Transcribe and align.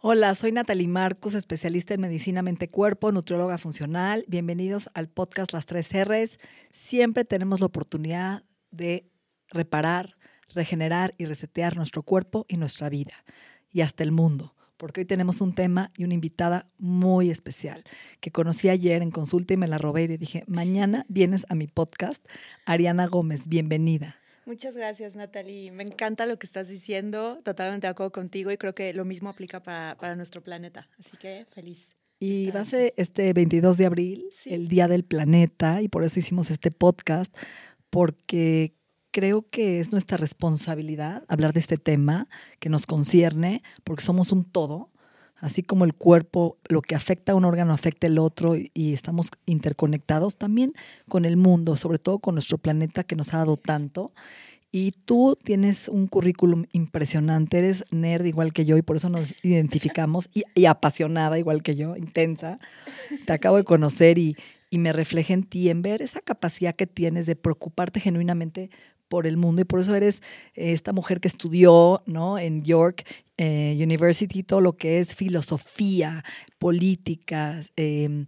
Hola, 0.00 0.32
soy 0.36 0.52
Natalie 0.52 0.86
Marcos, 0.86 1.34
especialista 1.34 1.92
en 1.92 2.00
medicina 2.00 2.40
mente-cuerpo, 2.40 3.10
nutrióloga 3.10 3.58
funcional. 3.58 4.24
Bienvenidos 4.28 4.88
al 4.94 5.08
podcast 5.08 5.52
Las 5.52 5.66
Tres 5.66 5.88
R's. 5.92 6.38
Siempre 6.70 7.24
tenemos 7.24 7.58
la 7.58 7.66
oportunidad 7.66 8.44
de 8.70 9.10
reparar, 9.48 10.14
regenerar 10.54 11.16
y 11.18 11.24
resetear 11.24 11.76
nuestro 11.76 12.04
cuerpo 12.04 12.46
y 12.48 12.58
nuestra 12.58 12.88
vida 12.88 13.24
y 13.72 13.80
hasta 13.80 14.04
el 14.04 14.12
mundo, 14.12 14.54
porque 14.76 15.00
hoy 15.00 15.04
tenemos 15.04 15.40
un 15.40 15.52
tema 15.52 15.90
y 15.96 16.04
una 16.04 16.14
invitada 16.14 16.70
muy 16.78 17.28
especial 17.28 17.82
que 18.20 18.30
conocí 18.30 18.68
ayer 18.68 19.02
en 19.02 19.10
consulta 19.10 19.54
y 19.54 19.56
me 19.56 19.66
la 19.66 19.78
robé 19.78 20.04
y 20.04 20.08
le 20.08 20.16
dije, 20.18 20.44
mañana 20.46 21.06
vienes 21.08 21.44
a 21.48 21.56
mi 21.56 21.66
podcast. 21.66 22.24
Ariana 22.66 23.08
Gómez, 23.08 23.48
bienvenida. 23.48 24.14
Muchas 24.48 24.74
gracias, 24.74 25.14
Natalie. 25.14 25.70
Me 25.72 25.82
encanta 25.82 26.24
lo 26.24 26.38
que 26.38 26.46
estás 26.46 26.68
diciendo. 26.68 27.38
Totalmente 27.44 27.86
de 27.86 27.90
acuerdo 27.90 28.12
contigo 28.12 28.50
y 28.50 28.56
creo 28.56 28.74
que 28.74 28.94
lo 28.94 29.04
mismo 29.04 29.28
aplica 29.28 29.62
para, 29.62 29.98
para 30.00 30.16
nuestro 30.16 30.42
planeta. 30.42 30.88
Así 30.98 31.18
que 31.18 31.44
feliz. 31.50 31.94
Y 32.18 32.50
va 32.50 32.60
a 32.60 32.64
ser 32.64 32.94
este 32.96 33.34
22 33.34 33.76
de 33.76 33.84
abril, 33.84 34.24
Sí. 34.32 34.54
el 34.54 34.68
Día 34.68 34.88
del 34.88 35.04
Planeta, 35.04 35.82
y 35.82 35.88
por 35.88 36.02
eso 36.02 36.18
hicimos 36.18 36.50
este 36.50 36.70
podcast, 36.70 37.36
porque 37.90 38.72
creo 39.10 39.46
que 39.50 39.80
es 39.80 39.92
nuestra 39.92 40.16
responsabilidad 40.16 41.24
hablar 41.28 41.52
de 41.52 41.60
este 41.60 41.76
tema 41.76 42.26
que 42.58 42.70
nos 42.70 42.86
concierne, 42.86 43.62
porque 43.84 44.02
somos 44.02 44.32
un 44.32 44.44
todo, 44.44 44.90
así 45.40 45.62
como 45.62 45.84
el 45.84 45.94
cuerpo, 45.94 46.58
lo 46.68 46.82
que 46.82 46.94
afecta 46.94 47.32
a 47.32 47.34
un 47.34 47.44
órgano 47.44 47.72
afecta 47.72 48.06
el 48.06 48.18
otro 48.18 48.56
y, 48.56 48.92
estamos 48.92 49.30
interconectados 49.46 50.36
también 50.36 50.72
con 51.08 51.24
el 51.24 51.36
mundo, 51.36 51.76
sobre 51.76 51.98
todo 51.98 52.18
con 52.18 52.34
nuestro 52.34 52.58
planeta 52.58 53.04
que 53.04 53.16
nos 53.16 53.32
ha 53.34 53.38
dado 53.38 53.56
tanto. 53.56 54.12
Y 54.70 54.92
tú 55.04 55.38
tienes 55.42 55.88
un 55.88 56.08
currículum 56.08 56.66
impresionante, 56.72 57.58
eres 57.58 57.84
nerd 57.90 58.26
igual 58.26 58.52
que 58.52 58.66
yo 58.66 58.76
y 58.76 58.82
por 58.82 58.96
eso 58.96 59.08
nos 59.08 59.22
identificamos 59.42 60.28
y, 60.34 60.44
y 60.54 60.66
apasionada 60.66 61.38
igual 61.38 61.62
que 61.62 61.74
yo, 61.74 61.96
intensa. 61.96 62.58
Te 63.24 63.32
acabo 63.32 63.56
de 63.56 63.64
conocer 63.64 64.18
y, 64.18 64.36
y 64.70 64.78
me 64.78 64.92
refleja 64.92 65.32
en 65.32 65.44
ti, 65.44 65.70
en 65.70 65.82
ver 65.82 66.02
esa 66.02 66.20
capacidad 66.20 66.74
que 66.74 66.86
tienes 66.86 67.26
de 67.26 67.36
preocuparte 67.36 68.00
genuinamente 68.00 68.70
por 69.08 69.26
el 69.26 69.36
mundo 69.36 69.62
y 69.62 69.64
por 69.64 69.80
eso 69.80 69.94
eres 69.94 70.22
eh, 70.54 70.72
esta 70.72 70.92
mujer 70.92 71.20
que 71.20 71.28
estudió 71.28 72.02
¿no? 72.06 72.38
en 72.38 72.62
York 72.62 73.04
eh, 73.38 73.78
University 73.80 74.42
todo 74.42 74.60
lo 74.60 74.74
que 74.74 74.98
es 74.98 75.14
filosofía, 75.14 76.24
política, 76.58 77.60
eh, 77.76 78.26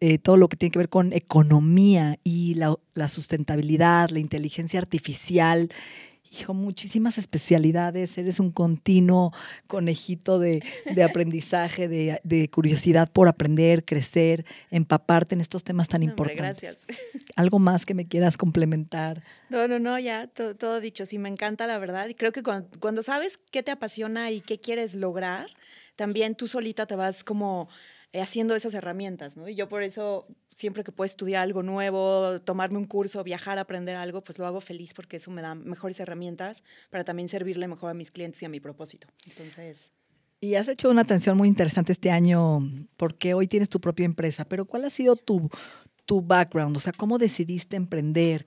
eh, 0.00 0.18
todo 0.18 0.36
lo 0.36 0.48
que 0.48 0.56
tiene 0.56 0.70
que 0.70 0.78
ver 0.78 0.88
con 0.88 1.12
economía 1.12 2.18
y 2.22 2.54
la, 2.54 2.74
la 2.94 3.08
sustentabilidad, 3.08 4.10
la 4.10 4.20
inteligencia 4.20 4.78
artificial. 4.78 5.70
Hijo, 6.38 6.52
muchísimas 6.54 7.18
especialidades, 7.18 8.18
eres 8.18 8.40
un 8.40 8.50
continuo 8.50 9.32
conejito 9.66 10.38
de, 10.38 10.62
de 10.94 11.02
aprendizaje, 11.02 11.88
de, 11.88 12.20
de 12.24 12.50
curiosidad 12.50 13.10
por 13.10 13.28
aprender, 13.28 13.84
crecer, 13.84 14.44
empaparte 14.70 15.34
en 15.34 15.40
estos 15.40 15.64
temas 15.64 15.88
tan 15.88 16.02
No, 16.02 16.12
hombre, 16.12 16.34
importantes. 16.34 16.86
gracias. 16.86 16.98
¿Algo 17.36 17.58
más 17.58 17.86
que 17.86 17.94
me 17.94 18.06
quieras 18.06 18.36
complementar? 18.36 19.22
No, 19.48 19.66
no, 19.66 19.78
no, 19.78 19.98
ya 19.98 20.26
to- 20.26 20.54
todo, 20.56 20.80
dicho. 20.80 21.06
Sí, 21.06 21.18
me 21.18 21.28
encanta 21.28 21.66
la 21.66 21.78
verdad. 21.78 22.08
Y 22.08 22.14
creo 22.14 22.32
que 22.32 22.42
cuando, 22.42 22.68
cuando 22.80 23.02
sabes 23.02 23.38
qué 23.50 23.62
te 23.62 23.70
apasiona 23.70 24.30
y 24.30 24.40
qué 24.40 24.58
quieres 24.60 24.94
lograr, 24.94 25.46
también 25.96 26.34
tú 26.34 26.48
solita 26.48 26.86
te 26.86 26.96
vas 26.96 27.24
como 27.24 27.68
eh, 28.12 28.20
haciendo 28.20 28.54
esas 28.54 28.74
herramientas, 28.74 29.36
¿no? 29.36 29.48
Y 29.48 29.54
yo 29.54 29.68
por 29.68 29.82
eso, 29.82 30.26
siempre 30.56 30.84
que 30.84 30.90
puedo 30.90 31.04
estudiar 31.04 31.42
algo 31.42 31.62
nuevo, 31.62 32.40
tomarme 32.40 32.78
un 32.78 32.86
curso, 32.86 33.22
viajar, 33.22 33.58
aprender 33.58 33.94
algo, 33.94 34.24
pues 34.24 34.38
lo 34.38 34.46
hago 34.46 34.62
feliz 34.62 34.94
porque 34.94 35.18
eso 35.18 35.30
me 35.30 35.42
da 35.42 35.54
mejores 35.54 36.00
herramientas 36.00 36.62
para 36.88 37.04
también 37.04 37.28
servirle 37.28 37.68
mejor 37.68 37.90
a 37.90 37.94
mis 37.94 38.10
clientes 38.10 38.42
y 38.42 38.46
a 38.46 38.48
mi 38.48 38.58
propósito. 38.58 39.06
Entonces, 39.26 39.92
Y 40.40 40.54
has 40.54 40.66
hecho 40.68 40.88
una 40.88 41.02
atención 41.02 41.36
muy 41.36 41.48
interesante 41.48 41.92
este 41.92 42.10
año 42.10 42.60
porque 42.96 43.34
hoy 43.34 43.46
tienes 43.48 43.68
tu 43.68 43.82
propia 43.82 44.06
empresa, 44.06 44.46
pero 44.46 44.64
¿cuál 44.64 44.86
ha 44.86 44.90
sido 44.90 45.14
tu, 45.16 45.50
tu 46.06 46.22
background? 46.22 46.74
O 46.78 46.80
sea, 46.80 46.94
¿cómo 46.94 47.18
decidiste 47.18 47.76
emprender? 47.76 48.46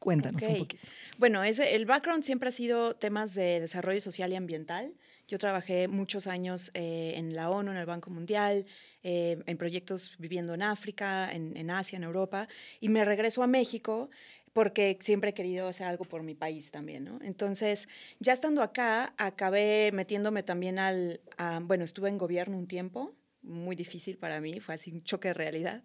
Cuéntanos 0.00 0.42
un 0.42 0.58
poquito. 0.58 0.82
Bueno, 1.18 1.44
ese, 1.44 1.76
el 1.76 1.86
background 1.86 2.24
siempre 2.24 2.48
ha 2.48 2.52
sido 2.52 2.94
temas 2.94 3.32
de 3.34 3.60
desarrollo 3.60 4.00
social 4.00 4.32
y 4.32 4.34
ambiental. 4.34 4.92
Yo 5.28 5.38
trabajé 5.38 5.88
muchos 5.88 6.26
años 6.26 6.70
eh, 6.74 7.14
en 7.16 7.34
la 7.34 7.50
ONU, 7.50 7.70
en 7.70 7.76
el 7.76 7.86
Banco 7.86 8.10
Mundial, 8.10 8.66
eh, 9.02 9.42
en 9.46 9.56
proyectos 9.56 10.16
viviendo 10.18 10.54
en 10.54 10.62
África, 10.62 11.30
en, 11.32 11.70
Asia, 11.70 11.96
en 11.96 12.04
Europa, 12.04 12.48
y 12.80 12.88
me 12.88 13.04
regreso 13.04 13.42
a 13.42 13.46
México 13.46 14.10
porque 14.52 14.98
siempre 15.00 15.30
he 15.30 15.34
querido 15.34 15.66
hacer 15.66 15.86
algo 15.86 16.04
por 16.04 16.22
mi 16.22 16.34
país 16.34 16.70
también, 16.70 17.04
¿no? 17.04 17.18
Entonces, 17.22 17.88
ya 18.20 18.34
estando 18.34 18.62
acá, 18.62 19.14
acabé 19.16 19.90
metiéndome 19.92 20.42
también 20.42 20.78
al, 20.78 21.22
bueno, 21.62 21.84
estuve 21.84 22.10
en 22.10 22.18
gobierno 22.18 22.58
un 22.58 22.66
tiempo, 22.66 23.14
muy 23.40 23.76
difícil 23.76 24.18
para 24.18 24.40
mí, 24.42 24.60
fue 24.60 24.74
así 24.74 24.92
un 24.92 25.02
choque 25.04 25.28
de 25.28 25.34
realidad, 25.34 25.82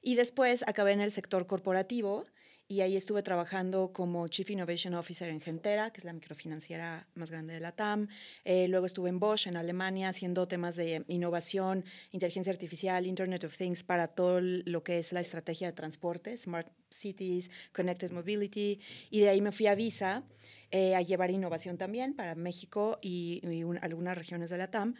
y 0.00 0.14
después 0.14 0.64
acabé 0.66 0.92
en 0.92 1.02
el 1.02 1.12
sector 1.12 1.46
corporativo, 1.46 2.24
y 2.68 2.80
ahí 2.80 2.96
estuve 2.96 3.22
trabajando 3.22 3.92
como 3.92 4.26
Chief 4.28 4.50
Innovation 4.50 4.94
Officer 4.94 5.28
en 5.28 5.40
Gentera, 5.40 5.92
que 5.92 6.00
es 6.00 6.04
la 6.04 6.12
microfinanciera 6.12 7.06
más 7.14 7.30
grande 7.30 7.54
de 7.54 7.60
la 7.60 7.72
TAM. 7.72 8.08
Eh, 8.44 8.66
luego 8.68 8.86
estuve 8.86 9.08
en 9.08 9.20
Bosch, 9.20 9.46
en 9.46 9.56
Alemania, 9.56 10.08
haciendo 10.08 10.48
temas 10.48 10.74
de 10.76 11.04
innovación, 11.08 11.84
inteligencia 12.10 12.52
artificial, 12.52 13.06
Internet 13.06 13.44
of 13.44 13.56
Things 13.56 13.84
para 13.84 14.08
todo 14.08 14.40
lo 14.40 14.82
que 14.82 14.98
es 14.98 15.12
la 15.12 15.20
estrategia 15.20 15.68
de 15.68 15.74
transporte, 15.74 16.36
Smart 16.36 16.68
Cities, 16.90 17.50
Connected 17.72 18.10
Mobility. 18.10 18.80
Y 19.10 19.20
de 19.20 19.28
ahí 19.28 19.40
me 19.40 19.52
fui 19.52 19.68
a 19.68 19.74
Visa 19.76 20.24
eh, 20.72 20.96
a 20.96 21.02
llevar 21.02 21.30
innovación 21.30 21.78
también 21.78 22.14
para 22.14 22.34
México 22.34 22.98
y, 23.00 23.40
y 23.48 23.62
un- 23.62 23.78
algunas 23.82 24.18
regiones 24.18 24.50
de 24.50 24.58
la 24.58 24.70
TAM. 24.70 24.96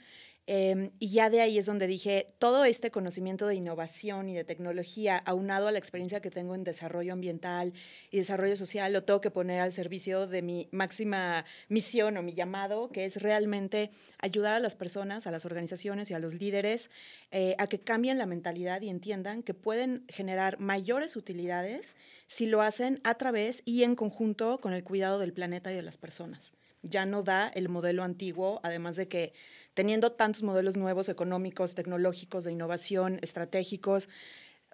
Eh, 0.48 0.90
y 1.00 1.10
ya 1.10 1.28
de 1.28 1.40
ahí 1.40 1.58
es 1.58 1.66
donde 1.66 1.88
dije, 1.88 2.34
todo 2.38 2.64
este 2.64 2.90
conocimiento 2.92 3.48
de 3.48 3.56
innovación 3.56 4.28
y 4.28 4.34
de 4.34 4.44
tecnología, 4.44 5.16
aunado 5.18 5.66
a 5.66 5.72
la 5.72 5.78
experiencia 5.78 6.20
que 6.20 6.30
tengo 6.30 6.54
en 6.54 6.62
desarrollo 6.62 7.12
ambiental 7.12 7.72
y 8.10 8.18
desarrollo 8.18 8.56
social, 8.56 8.92
lo 8.92 9.02
tengo 9.02 9.20
que 9.20 9.30
poner 9.30 9.60
al 9.60 9.72
servicio 9.72 10.26
de 10.26 10.42
mi 10.42 10.68
máxima 10.70 11.44
misión 11.68 12.16
o 12.16 12.22
mi 12.22 12.34
llamado, 12.34 12.90
que 12.90 13.04
es 13.04 13.20
realmente 13.20 13.90
ayudar 14.18 14.54
a 14.54 14.60
las 14.60 14.76
personas, 14.76 15.26
a 15.26 15.32
las 15.32 15.44
organizaciones 15.44 16.10
y 16.10 16.14
a 16.14 16.20
los 16.20 16.34
líderes 16.34 16.90
eh, 17.32 17.56
a 17.58 17.66
que 17.66 17.80
cambien 17.80 18.18
la 18.18 18.26
mentalidad 18.26 18.82
y 18.82 18.88
entiendan 18.88 19.42
que 19.42 19.54
pueden 19.54 20.04
generar 20.08 20.60
mayores 20.60 21.16
utilidades 21.16 21.96
si 22.26 22.46
lo 22.46 22.62
hacen 22.62 23.00
a 23.02 23.14
través 23.14 23.62
y 23.64 23.82
en 23.82 23.96
conjunto 23.96 24.60
con 24.60 24.72
el 24.72 24.84
cuidado 24.84 25.18
del 25.18 25.32
planeta 25.32 25.72
y 25.72 25.74
de 25.74 25.82
las 25.82 25.96
personas. 25.96 26.54
Ya 26.82 27.04
no 27.04 27.24
da 27.24 27.48
el 27.48 27.68
modelo 27.68 28.04
antiguo, 28.04 28.60
además 28.62 28.94
de 28.94 29.08
que 29.08 29.32
teniendo 29.76 30.10
tantos 30.10 30.42
modelos 30.42 30.74
nuevos 30.74 31.10
económicos, 31.10 31.74
tecnológicos, 31.74 32.44
de 32.44 32.52
innovación, 32.52 33.18
estratégicos, 33.20 34.08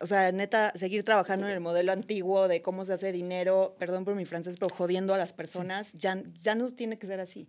o 0.01 0.07
sea, 0.07 0.31
neta, 0.31 0.73
seguir 0.77 1.03
trabajando 1.03 1.47
en 1.47 1.53
el 1.53 1.61
modelo 1.61 1.91
antiguo 1.91 2.47
de 2.47 2.63
cómo 2.63 2.84
se 2.84 2.93
hace 2.93 3.10
dinero, 3.10 3.75
perdón 3.81 4.04
por 4.04 4.15
mi 4.15 4.25
francés, 4.27 4.57
pero 4.59 4.72
jodiendo 4.72 5.13
a 5.13 5.19
las 5.19 5.33
personas, 5.33 5.93
ya, 5.95 6.22
ya 6.41 6.54
no 6.54 6.71
tiene 6.71 6.99
que 6.99 7.09
ser 7.09 7.19
así. 7.19 7.49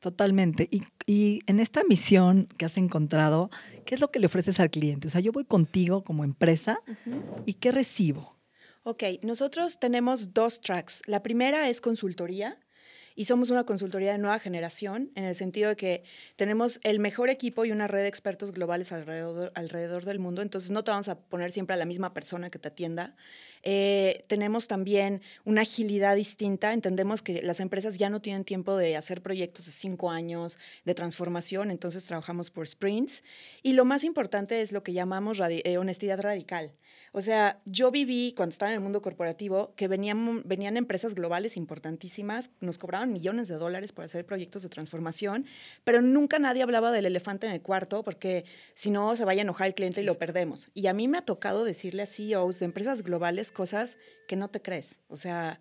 Totalmente. 0.00 0.68
Y, 0.70 0.82
y 1.06 1.40
en 1.46 1.58
esta 1.58 1.82
misión 1.84 2.48
que 2.58 2.66
has 2.66 2.76
encontrado, 2.76 3.50
¿qué 3.86 3.94
es 3.94 4.02
lo 4.02 4.10
que 4.10 4.20
le 4.20 4.26
ofreces 4.26 4.60
al 4.60 4.70
cliente? 4.70 5.08
O 5.08 5.10
sea, 5.10 5.22
yo 5.22 5.32
voy 5.32 5.46
contigo 5.46 6.04
como 6.04 6.22
empresa 6.22 6.80
y 7.46 7.54
¿qué 7.54 7.72
recibo? 7.72 8.36
Ok, 8.82 9.04
nosotros 9.22 9.80
tenemos 9.80 10.34
dos 10.34 10.60
tracks. 10.60 11.00
La 11.06 11.22
primera 11.22 11.70
es 11.70 11.80
consultoría 11.80 12.58
y 13.14 13.26
somos 13.26 13.50
una 13.50 13.64
consultoría 13.64 14.12
de 14.12 14.18
nueva 14.18 14.38
generación 14.38 15.10
en 15.14 15.24
el 15.24 15.34
sentido 15.34 15.70
de 15.70 15.76
que 15.76 16.04
tenemos 16.36 16.80
el 16.82 16.98
mejor 16.98 17.30
equipo 17.30 17.64
y 17.64 17.72
una 17.72 17.86
red 17.86 18.02
de 18.02 18.08
expertos 18.08 18.52
globales 18.52 18.92
alrededor, 18.92 20.04
del 20.04 20.18
mundo, 20.18 20.42
entonces 20.42 20.70
no 20.70 20.82
te 20.82 20.90
vamos 20.90 21.08
a 21.08 21.18
poner 21.18 21.52
siempre 21.52 21.74
a 21.74 21.76
la 21.76 21.84
misma 21.84 22.12
persona 22.12 22.50
que 22.50 22.58
te 22.58 22.68
atienda. 22.68 23.16
Eh, 23.62 24.24
tenemos 24.26 24.68
también 24.68 25.22
una 25.44 25.62
agilidad 25.62 26.16
distinta, 26.16 26.72
entendemos 26.72 27.22
que 27.22 27.42
las 27.42 27.60
empresas 27.60 27.96
ya 27.96 28.10
no 28.10 28.20
tienen 28.20 28.44
tiempo 28.44 28.76
de 28.76 28.96
hacer 28.96 29.22
proyectos 29.22 29.66
de 29.66 29.72
cinco 29.72 30.10
años 30.10 30.58
de 30.84 30.94
transformación, 30.94 31.70
entonces 31.70 32.04
trabajamos 32.04 32.50
por 32.50 32.66
sprints 32.66 33.22
y 33.62 33.72
lo 33.72 33.84
más 33.84 34.04
importante 34.04 34.60
es 34.60 34.72
lo 34.72 34.82
que 34.82 34.92
llamamos 34.92 35.40
eh, 35.40 35.78
honestidad 35.78 36.20
radical. 36.20 36.72
O 37.12 37.20
sea, 37.20 37.60
yo 37.64 37.90
viví 37.90 38.34
cuando 38.36 38.52
estaba 38.52 38.70
en 38.70 38.74
el 38.74 38.80
mundo 38.80 39.02
corporativo 39.02 39.72
que 39.76 39.88
venían, 39.88 40.42
venían 40.44 40.76
empresas 40.76 41.14
globales 41.14 41.56
importantísimas, 41.56 42.50
nos 42.60 42.78
cobraban 42.78 43.12
millones 43.12 43.48
de 43.48 43.54
dólares 43.54 43.92
por 43.92 44.04
hacer 44.04 44.26
proyectos 44.26 44.62
de 44.62 44.68
transformación, 44.68 45.46
pero 45.84 46.02
nunca 46.02 46.38
nadie 46.38 46.62
hablaba 46.62 46.90
del 46.90 47.06
elefante 47.06 47.46
en 47.46 47.52
el 47.52 47.62
cuarto 47.62 48.02
porque 48.02 48.44
si 48.74 48.90
no 48.90 49.16
se 49.16 49.24
vaya 49.24 49.42
a 49.42 49.44
enojar 49.44 49.68
el 49.68 49.74
cliente 49.74 50.02
y 50.02 50.04
lo 50.04 50.18
perdemos. 50.18 50.70
Y 50.74 50.86
a 50.86 50.92
mí 50.92 51.08
me 51.08 51.18
ha 51.18 51.24
tocado 51.24 51.64
decirle 51.64 52.02
a 52.02 52.06
CEOs 52.06 52.58
de 52.58 52.64
empresas 52.64 53.02
globales 53.02 53.52
cosas 53.52 53.96
que 54.26 54.36
no 54.36 54.48
te 54.48 54.62
crees. 54.62 54.98
O 55.08 55.16
sea, 55.16 55.60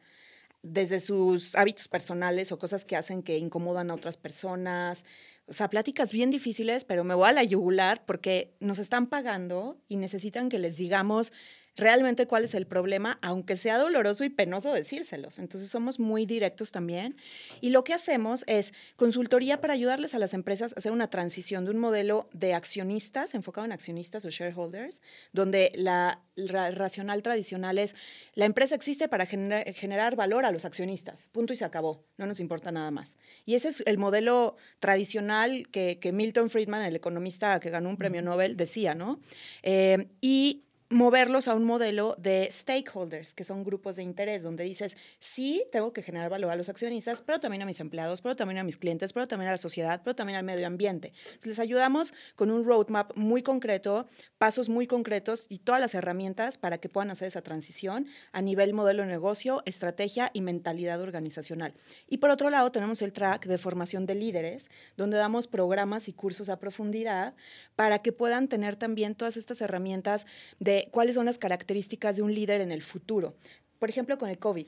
desde 0.63 1.01
sus 1.01 1.56
hábitos 1.56 1.88
personales 1.88 2.51
o 2.51 2.57
cosas 2.57 2.86
que 2.86 2.95
hacen 2.95 3.21
que 3.21 3.38
incomodan 3.38 3.92
a 3.92 3.95
otras 3.95 4.18
personas. 4.18 5.06
O 5.45 5.54
sea, 5.54 5.69
pláticas 5.69 6.13
bien 6.13 6.31
difíciles, 6.31 6.86
pero 6.86 7.04
me 7.04 7.13
voy 7.13 7.27
a 7.30 7.33
la 7.33 7.44
yugular 7.44 8.06
porque 8.06 8.56
nos 8.62 8.80
están 8.80 9.07
pagando 9.07 9.77
y 9.89 9.98
necesitan 9.98 10.50
que 10.50 10.60
les 10.60 10.77
digamos 10.77 11.33
realmente 11.75 12.28
cuál 12.28 12.44
es 12.44 12.54
el 12.54 12.68
problema, 12.68 13.18
aunque 13.22 13.58
sea 13.58 13.78
doloroso 13.78 14.24
y 14.24 14.30
penoso 14.30 14.74
decírselos. 14.74 15.40
Entonces 15.40 15.70
somos 15.70 16.00
muy 16.00 16.25
directos 16.25 16.72
también. 16.72 17.16
Y 17.62 17.70
lo 17.70 17.84
que 17.84 17.94
hacemos 17.94 18.44
es 18.48 18.74
consultoría 18.96 19.60
para 19.60 19.74
ayudarles 19.74 20.14
a 20.14 20.20
las 20.20 20.34
empresas 20.34 20.74
a 20.74 20.75
hacer 20.78 20.92
una 20.92 21.10
transición 21.10 21.66
de 21.66 21.72
un 21.72 21.80
modelo 21.80 22.30
de 22.34 22.54
accionistas, 22.54 23.34
enfocado 23.34 23.66
en 23.66 23.72
accionistas 23.72 24.25
o 24.25 24.30
shareholders, 24.30 25.02
donde 25.31 25.72
la, 25.75 26.22
racional 26.36 27.22
tradicional 27.22 27.78
es 27.78 27.96
la 28.34 28.46
empresa 28.46 28.74
existe 28.74 29.08
para 29.08 29.28
generar 29.28 30.16
valor 30.16 30.46
a 30.46 30.52
los 30.52 30.66
accionistas, 30.66 31.30
punto 31.30 31.54
y 31.54 31.56
se 31.56 31.66
acabó, 31.66 32.04
no 32.18 32.26
nos 32.26 32.40
importa 32.40 32.72
nada 32.72 32.90
más. 32.90 33.19
Y 33.46 33.54
ese 33.54 33.69
es 33.69 33.84
el 33.86 34.00
modelo 34.00 34.58
tradicional 34.80 35.68
que, 35.69 36.12
Milton 36.12 36.50
Friedman, 36.50 36.84
el 36.84 36.96
economista 36.96 37.60
que 37.60 37.69
ganó 37.69 37.90
un 37.90 37.98
premio 37.98 38.22
Nobel, 38.22 38.58
decía, 38.58 38.96
¿no? 38.96 39.19
Eh, 39.62 40.08
y 40.22 40.64
moverlos 40.94 41.48
a 41.48 41.56
un 41.56 41.66
modelo 41.66 42.16
de 42.18 42.48
stakeholders, 42.51 43.34
que 43.34 43.44
son 43.44 43.63
grupos 43.63 43.95
de 43.95 44.04
interés, 44.04 44.44
donde 44.44 44.63
dices, 44.63 44.98
sí, 45.19 45.66
tengo 45.72 45.92
que 45.92 46.04
generar 46.04 46.30
valor 46.30 46.51
a 46.51 46.56
los 46.56 46.69
accionistas, 46.69 47.22
pero 47.22 47.40
también 47.40 47.63
a 47.63 47.66
mis 47.66 47.80
empleados, 47.80 48.22
pero 48.22 48.36
también 48.36 48.60
a 48.60 48.63
mis 48.63 48.78
clientes, 48.78 49.12
pero 49.12 49.28
también 49.28 49.50
a 49.50 49.54
la 49.54 49.57
sociedad, 49.57 50.01
pero 50.04 50.16
también 50.16 50.38
al 50.38 50.45
medio 50.45 50.68
ambiente. 50.68 51.13
Entonces, 51.25 51.48
les 51.48 51.60
ayudamos 51.60 52.13
con 52.36 52.51
un 52.51 52.63
roadmap 52.66 53.18
muy 53.18 53.42
concreto, 53.42 54.07
pasos 54.38 54.69
muy 54.69 54.88
concretos 54.88 55.45
y 55.50 55.60
todas 55.60 55.81
las 55.81 55.95
herramientas 55.95 56.57
para 56.57 56.78
que 56.78 56.90
puedan 56.90 57.10
hacer 57.10 57.28
esa 57.28 57.42
transición 57.42 58.07
a 58.31 58.42
nivel 58.42 58.74
modelo 58.74 59.04
de 59.04 59.10
negocio, 59.10 59.63
estrategia 59.66 60.30
y 60.34 60.42
mentalidad 60.42 61.01
organizacional. 61.01 61.74
Y 62.07 62.18
por 62.18 62.30
otro 62.30 62.50
lado, 62.50 62.72
tenemos 62.72 63.01
el 63.01 63.13
track 63.13 63.45
de 63.45 63.57
formación 63.57 64.06
de 64.06 64.16
líderes, 64.16 64.69
donde 64.98 65.18
damos 65.18 65.48
programas 65.48 66.07
y 66.07 66.13
cursos 66.13 66.50
a 66.50 66.60
profundidad 66.60 67.36
para 67.75 68.00
que 68.00 68.12
puedan 68.12 68.48
tener 68.48 68.75
también 68.75 69.16
todas 69.16 69.38
estas 69.38 69.62
herramientas 69.62 70.28
de 70.60 70.82
cuáles 70.91 71.15
son 71.15 71.25
las 71.25 71.38
características 71.38 72.15
de 72.15 72.21
un 72.21 72.33
líder 72.33 72.62
en 72.62 72.71
el 72.71 72.81
futuro. 72.81 73.35
Por 73.80 73.89
ejemplo, 73.89 74.18
con 74.18 74.30
el 74.30 74.39
COVID. 74.39 74.68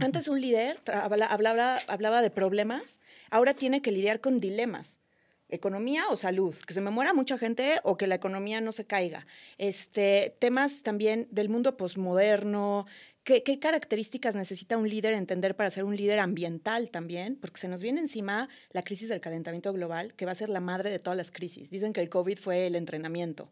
Antes 0.00 0.28
un 0.28 0.40
líder 0.40 0.80
hablaba, 0.92 1.78
hablaba 1.88 2.22
de 2.22 2.30
problemas, 2.30 3.00
ahora 3.30 3.54
tiene 3.54 3.80
que 3.80 3.92
lidiar 3.92 4.20
con 4.20 4.40
dilemas 4.40 5.00
economía 5.48 6.04
o 6.10 6.16
salud, 6.16 6.54
que 6.66 6.74
se 6.74 6.80
me 6.80 6.90
muera 6.90 7.12
mucha 7.12 7.38
gente 7.38 7.78
o 7.84 7.96
que 7.96 8.06
la 8.06 8.16
economía 8.16 8.60
no 8.60 8.72
se 8.72 8.86
caiga. 8.86 9.26
Este, 9.58 10.36
temas 10.38 10.82
también 10.82 11.28
del 11.30 11.48
mundo 11.48 11.76
posmoderno, 11.76 12.86
¿qué, 13.22 13.42
¿qué, 13.42 13.58
características 13.58 14.34
necesita 14.34 14.76
un 14.76 14.88
líder 14.88 15.14
entender 15.14 15.54
para 15.54 15.70
ser 15.70 15.84
un 15.84 15.96
líder 15.96 16.18
ambiental 16.18 16.90
también? 16.90 17.36
Porque 17.36 17.60
se 17.60 17.68
nos 17.68 17.82
viene 17.82 18.00
encima 18.00 18.48
la 18.70 18.82
crisis 18.82 19.08
del 19.08 19.20
calentamiento 19.20 19.72
global, 19.72 20.14
que 20.14 20.26
va 20.26 20.32
a 20.32 20.36
ser 20.36 20.48
la 20.48 20.60
madre 20.60 20.90
de 20.90 20.98
todas 20.98 21.16
las 21.16 21.30
crisis. 21.30 21.70
Dicen 21.70 21.92
que 21.92 22.00
el 22.00 22.08
COVID 22.08 22.38
fue 22.38 22.66
el 22.66 22.74
entrenamiento. 22.74 23.50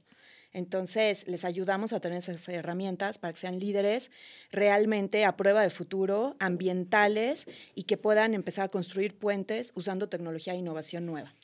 Entonces, 0.54 1.26
les 1.26 1.44
ayudamos 1.44 1.92
a 1.92 2.00
tener 2.00 2.18
esas 2.18 2.48
herramientas 2.48 3.18
para 3.18 3.32
que 3.34 3.40
sean 3.40 3.58
líderes 3.58 4.12
realmente 4.52 5.24
a 5.24 5.36
prueba 5.36 5.62
de 5.62 5.68
futuro, 5.68 6.36
ambientales 6.38 7.48
y 7.74 7.82
que 7.82 7.96
puedan 7.96 8.34
empezar 8.34 8.64
a 8.64 8.68
construir 8.68 9.18
puentes 9.18 9.72
usando 9.74 10.08
tecnología 10.08 10.54
e 10.54 10.58
innovación 10.58 11.06
nueva. 11.06 11.34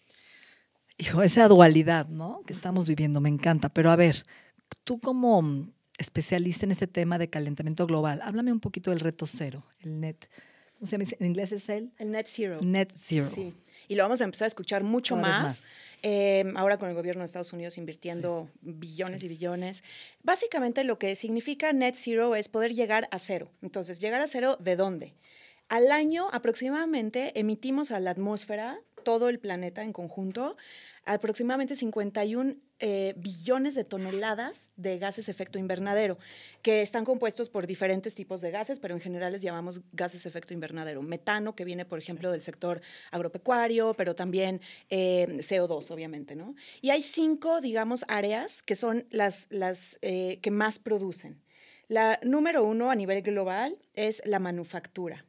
Hijo, 0.96 1.22
esa 1.22 1.48
dualidad, 1.48 2.06
¿no? 2.08 2.42
Que 2.46 2.52
estamos 2.52 2.86
viviendo, 2.86 3.20
me 3.20 3.28
encanta. 3.28 3.68
Pero 3.68 3.90
a 3.90 3.96
ver, 3.96 4.22
tú 4.84 5.00
como 5.00 5.66
especialista 5.98 6.64
en 6.64 6.72
ese 6.72 6.86
tema 6.86 7.18
de 7.18 7.28
calentamiento 7.28 7.86
global, 7.86 8.20
háblame 8.22 8.52
un 8.52 8.60
poquito 8.60 8.90
del 8.90 9.00
reto 9.00 9.26
cero, 9.26 9.64
el 9.80 10.00
net. 10.00 10.16
¿Cómo 10.80 10.86
se 10.86 10.98
llama? 10.98 11.10
En 11.20 11.26
inglés 11.26 11.52
es 11.52 11.68
el... 11.68 11.92
El 11.98 12.10
net 12.10 12.26
zero. 12.26 12.60
Net 12.60 12.90
zero. 12.96 13.28
Sí 13.28 13.54
y 13.90 13.96
lo 13.96 14.04
vamos 14.04 14.20
a 14.20 14.24
empezar 14.24 14.46
a 14.46 14.46
escuchar 14.46 14.84
mucho 14.84 15.16
más, 15.16 15.64
em, 16.02 16.56
ahora 16.56 16.78
con 16.78 16.88
el 16.88 16.94
gobierno 16.94 17.22
de 17.22 17.26
Estados 17.26 17.52
Unidos 17.52 17.76
invirtiendo 17.76 18.48
billones 18.60 19.24
y 19.24 19.28
billones. 19.28 19.82
Básicamente 20.22 20.84
lo 20.84 20.96
que 20.96 21.16
significa 21.16 21.72
net 21.72 21.96
zero 21.96 22.36
es 22.36 22.48
poder 22.48 22.72
llegar 22.72 23.08
a 23.10 23.18
cero. 23.18 23.50
Entonces, 23.62 23.98
llegar 23.98 24.20
a 24.20 24.28
cero, 24.28 24.56
¿de 24.60 24.76
dónde? 24.76 25.14
Al 25.68 25.90
año 25.90 26.28
aproximadamente 26.30 27.32
emitimos 27.34 27.90
a 27.90 27.98
la 27.98 28.12
atmósfera, 28.12 28.78
todo 29.02 29.28
el 29.28 29.40
planeta 29.40 29.82
en 29.82 29.92
conjunto, 29.92 30.56
aproximadamente 31.04 31.74
51 31.74 32.54
eh, 32.80 33.14
billones 33.16 33.74
de 33.74 33.84
toneladas 33.84 34.70
de 34.76 34.98
gases 34.98 35.28
efecto 35.28 35.58
invernadero, 35.58 36.18
que 36.62 36.82
están 36.82 37.04
compuestos 37.04 37.50
por 37.50 37.66
diferentes 37.66 38.14
tipos 38.14 38.40
de 38.40 38.50
gases, 38.50 38.80
pero 38.80 38.94
en 38.94 39.00
general 39.00 39.32
les 39.32 39.42
llamamos 39.42 39.82
gases 39.92 40.26
efecto 40.26 40.54
invernadero. 40.54 41.02
Metano, 41.02 41.54
que 41.54 41.64
viene, 41.64 41.84
por 41.84 41.98
ejemplo, 41.98 42.30
del 42.30 42.42
sector 42.42 42.80
agropecuario, 43.10 43.94
pero 43.94 44.14
también 44.14 44.60
eh, 44.88 45.26
CO2, 45.40 45.90
obviamente, 45.90 46.34
¿no? 46.34 46.54
Y 46.80 46.90
hay 46.90 47.02
cinco, 47.02 47.60
digamos, 47.60 48.04
áreas 48.08 48.62
que 48.62 48.76
son 48.76 49.06
las, 49.10 49.46
las 49.50 49.98
eh, 50.02 50.38
que 50.40 50.50
más 50.50 50.78
producen. 50.78 51.42
La 51.88 52.18
número 52.22 52.64
uno 52.64 52.90
a 52.90 52.94
nivel 52.94 53.22
global 53.22 53.76
es 53.94 54.22
la 54.24 54.38
manufactura 54.38 55.26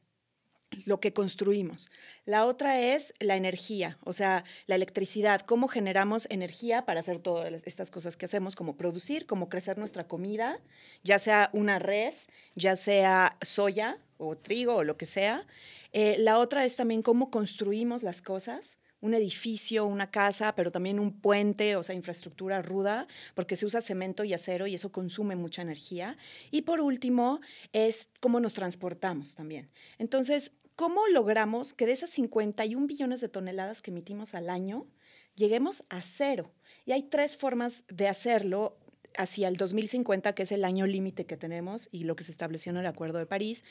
lo 0.86 1.00
que 1.00 1.14
construimos. 1.14 1.90
La 2.26 2.46
otra 2.46 2.80
es 2.80 3.14
la 3.20 3.36
energía, 3.36 3.98
o 4.04 4.14
sea, 4.14 4.44
la 4.68 4.76
electricidad, 4.76 5.42
cómo 5.42 5.68
generamos 5.68 6.28
energía 6.30 6.86
para 6.86 7.00
hacer 7.00 7.20
todas 7.20 7.52
estas 7.66 7.92
cosas 7.92 8.16
que 8.16 8.26
hacemos, 8.26 8.56
como 8.56 8.78
producir, 8.78 9.26
como 9.26 9.50
crecer 9.50 9.78
nuestra 9.78 10.08
comida, 10.08 10.60
ya 11.04 11.20
sea 11.20 11.50
una 11.54 11.80
res, 11.80 12.30
ya 12.56 12.76
sea 12.76 13.38
soya 13.42 14.00
o 14.18 14.38
trigo 14.38 14.76
o 14.76 14.84
lo 14.84 14.98
que 14.98 15.06
sea. 15.06 15.46
Eh, 15.94 16.16
la 16.20 16.40
otra 16.40 16.66
es 16.66 16.76
también 16.76 17.02
cómo 17.02 17.32
construimos 17.32 18.04
las 18.04 18.22
cosas, 18.22 18.78
un 19.02 19.16
edificio, 19.16 19.86
una 19.86 20.12
casa, 20.12 20.56
pero 20.56 20.72
también 20.72 21.00
un 21.00 21.20
puente, 21.20 21.76
o 21.76 21.84
sea, 21.84 21.96
infraestructura 21.96 22.62
ruda, 22.62 23.08
porque 23.34 23.56
se 23.56 23.66
usa 23.66 23.82
cemento 23.82 24.24
y 24.24 24.34
acero 24.34 24.68
y 24.68 24.76
eso 24.76 24.92
consume 24.92 25.36
mucha 25.36 25.64
energía. 25.64 26.18
Y 26.52 26.62
por 26.62 26.80
último, 26.82 27.42
es 27.74 28.10
cómo 28.20 28.40
nos 28.40 28.54
transportamos 28.54 29.36
también. 29.36 29.70
Entonces, 29.98 30.52
¿cómo 30.76 31.08
logramos 31.08 31.74
que 31.74 31.86
de 31.86 31.94
esas 31.94 32.10
51 32.12 32.88
billones 32.88 33.22
de 33.22 33.30
toneladas 33.30 33.82
que 33.82 33.92
emitimos 33.92 34.34
al 34.34 34.50
año, 34.50 34.88
lleguemos 35.36 35.84
a 35.90 36.02
cero? 36.02 36.52
Y 36.86 36.92
hay 36.92 37.04
tres 37.04 37.38
formas 37.38 37.86
de 37.88 38.08
hacerlo 38.08 38.78
hacia 39.18 39.48
el 39.48 39.58
2050, 39.58 40.34
que 40.34 40.44
es 40.44 40.52
el 40.52 40.66
año 40.66 40.88
límite 40.88 41.26
que 41.26 41.38
tenemos 41.38 41.90
y 41.92 42.04
lo 42.04 42.16
que 42.16 42.24
se 42.24 42.32
estableció 42.32 42.72
en 42.72 42.78
el 42.78 42.86
Acuerdo 42.86 43.20
de 43.20 43.26
París, 43.26 43.64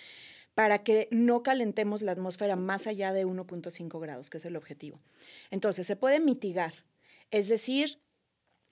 para 0.55 0.83
que 0.83 1.09
no 1.11 1.43
calentemos 1.43 2.03
la 2.03 2.13
atmósfera 2.13 2.57
más 2.57 2.87
allá 2.87 3.13
de 3.13 3.27
1.5 3.27 4.01
grados, 4.01 4.31
que 4.31 4.39
es 4.39 4.45
el 4.45 4.57
objetivo. 4.57 5.01
Entonces, 5.51 5.87
se 5.87 5.97
puede 5.97 6.21
mitigar. 6.21 6.75
Es 7.31 7.49
decir, 7.49 8.01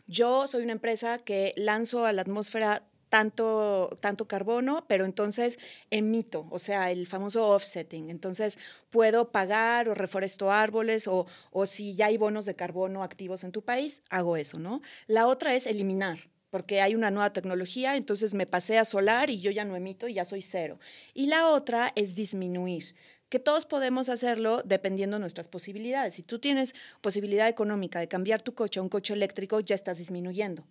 yo 0.06 0.46
soy 0.46 0.62
una 0.62 0.72
empresa 0.72 1.18
que 1.18 1.54
lanzo 1.56 2.06
a 2.06 2.12
la 2.12 2.22
atmósfera 2.22 2.87
tanto, 3.08 3.96
tanto 4.00 4.26
carbono, 4.26 4.84
pero 4.88 5.04
entonces 5.04 5.58
emito, 5.90 6.46
o 6.50 6.58
sea, 6.58 6.90
el 6.90 7.06
famoso 7.06 7.48
offsetting. 7.48 8.10
Entonces 8.10 8.58
puedo 8.90 9.30
pagar 9.30 9.88
o 9.88 9.94
reforesto 9.94 10.50
árboles 10.50 11.06
o, 11.06 11.26
o 11.50 11.66
si 11.66 11.94
ya 11.94 12.06
hay 12.06 12.16
bonos 12.16 12.46
de 12.46 12.54
carbono 12.54 13.02
activos 13.02 13.44
en 13.44 13.52
tu 13.52 13.62
país, 13.62 14.02
hago 14.10 14.36
eso, 14.36 14.58
¿no? 14.58 14.82
La 15.06 15.26
otra 15.26 15.54
es 15.54 15.66
eliminar 15.66 16.18
porque 16.50 16.80
hay 16.80 16.94
una 16.94 17.10
nueva 17.10 17.32
tecnología, 17.32 17.96
entonces 17.96 18.32
me 18.32 18.46
pasé 18.46 18.78
a 18.78 18.84
solar 18.84 19.28
y 19.28 19.40
yo 19.40 19.50
ya 19.50 19.64
no 19.64 19.76
emito 19.76 20.08
y 20.08 20.14
ya 20.14 20.24
soy 20.24 20.40
cero. 20.40 20.78
Y 21.12 21.26
la 21.26 21.48
otra 21.48 21.92
es 21.94 22.14
disminuir 22.14 22.94
que 23.28 23.38
todos 23.38 23.66
podemos 23.66 24.08
hacerlo 24.08 24.62
dependiendo 24.64 25.16
de 25.16 25.20
nuestras 25.20 25.48
posibilidades. 25.48 26.14
Si 26.14 26.22
tú 26.22 26.38
tienes 26.38 26.74
posibilidad 27.00 27.48
económica 27.48 28.00
de 28.00 28.08
cambiar 28.08 28.40
tu 28.42 28.54
coche 28.54 28.80
a 28.80 28.82
un 28.82 28.88
coche 28.88 29.12
eléctrico, 29.12 29.60
ya 29.60 29.74
estás 29.74 29.98
disminuyendo. 29.98 30.64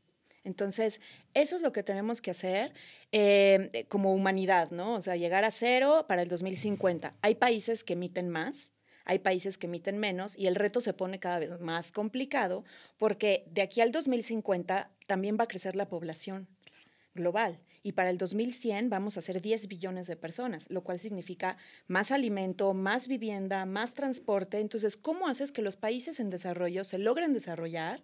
Entonces, 0.47 1.01
eso 1.33 1.57
es 1.57 1.61
lo 1.61 1.73
que 1.73 1.83
tenemos 1.83 2.21
que 2.21 2.31
hacer 2.31 2.73
eh, 3.11 3.85
como 3.89 4.13
humanidad, 4.13 4.71
¿no? 4.71 4.95
O 4.95 5.01
sea, 5.01 5.17
llegar 5.17 5.43
a 5.43 5.51
cero 5.51 6.05
para 6.07 6.21
el 6.21 6.29
2050. 6.29 7.15
Hay 7.21 7.35
países 7.35 7.83
que 7.83 7.93
emiten 7.93 8.29
más, 8.29 8.71
hay 9.03 9.19
países 9.19 9.57
que 9.57 9.67
emiten 9.67 9.97
menos 9.97 10.37
y 10.37 10.47
el 10.47 10.55
reto 10.55 10.79
se 10.79 10.93
pone 10.93 11.19
cada 11.19 11.39
vez 11.39 11.59
más 11.59 11.91
complicado 11.91 12.63
porque 12.97 13.43
de 13.51 13.61
aquí 13.61 13.81
al 13.81 13.91
2050 13.91 14.89
también 15.05 15.37
va 15.37 15.43
a 15.43 15.47
crecer 15.47 15.75
la 15.75 15.89
población 15.89 16.47
global 17.13 17.59
y 17.83 17.91
para 17.91 18.09
el 18.09 18.17
2100 18.17 18.89
vamos 18.89 19.17
a 19.17 19.21
ser 19.21 19.41
10 19.41 19.67
billones 19.67 20.07
de 20.07 20.15
personas, 20.15 20.69
lo 20.69 20.83
cual 20.83 20.99
significa 20.99 21.57
más 21.87 22.11
alimento, 22.11 22.73
más 22.73 23.07
vivienda, 23.07 23.65
más 23.65 23.93
transporte. 23.93 24.59
Entonces, 24.59 24.97
¿cómo 24.97 25.27
haces 25.27 25.51
que 25.51 25.61
los 25.61 25.75
países 25.75 26.19
en 26.19 26.29
desarrollo 26.29 26.83
se 26.83 26.97
logren 26.97 27.33
desarrollar 27.33 28.01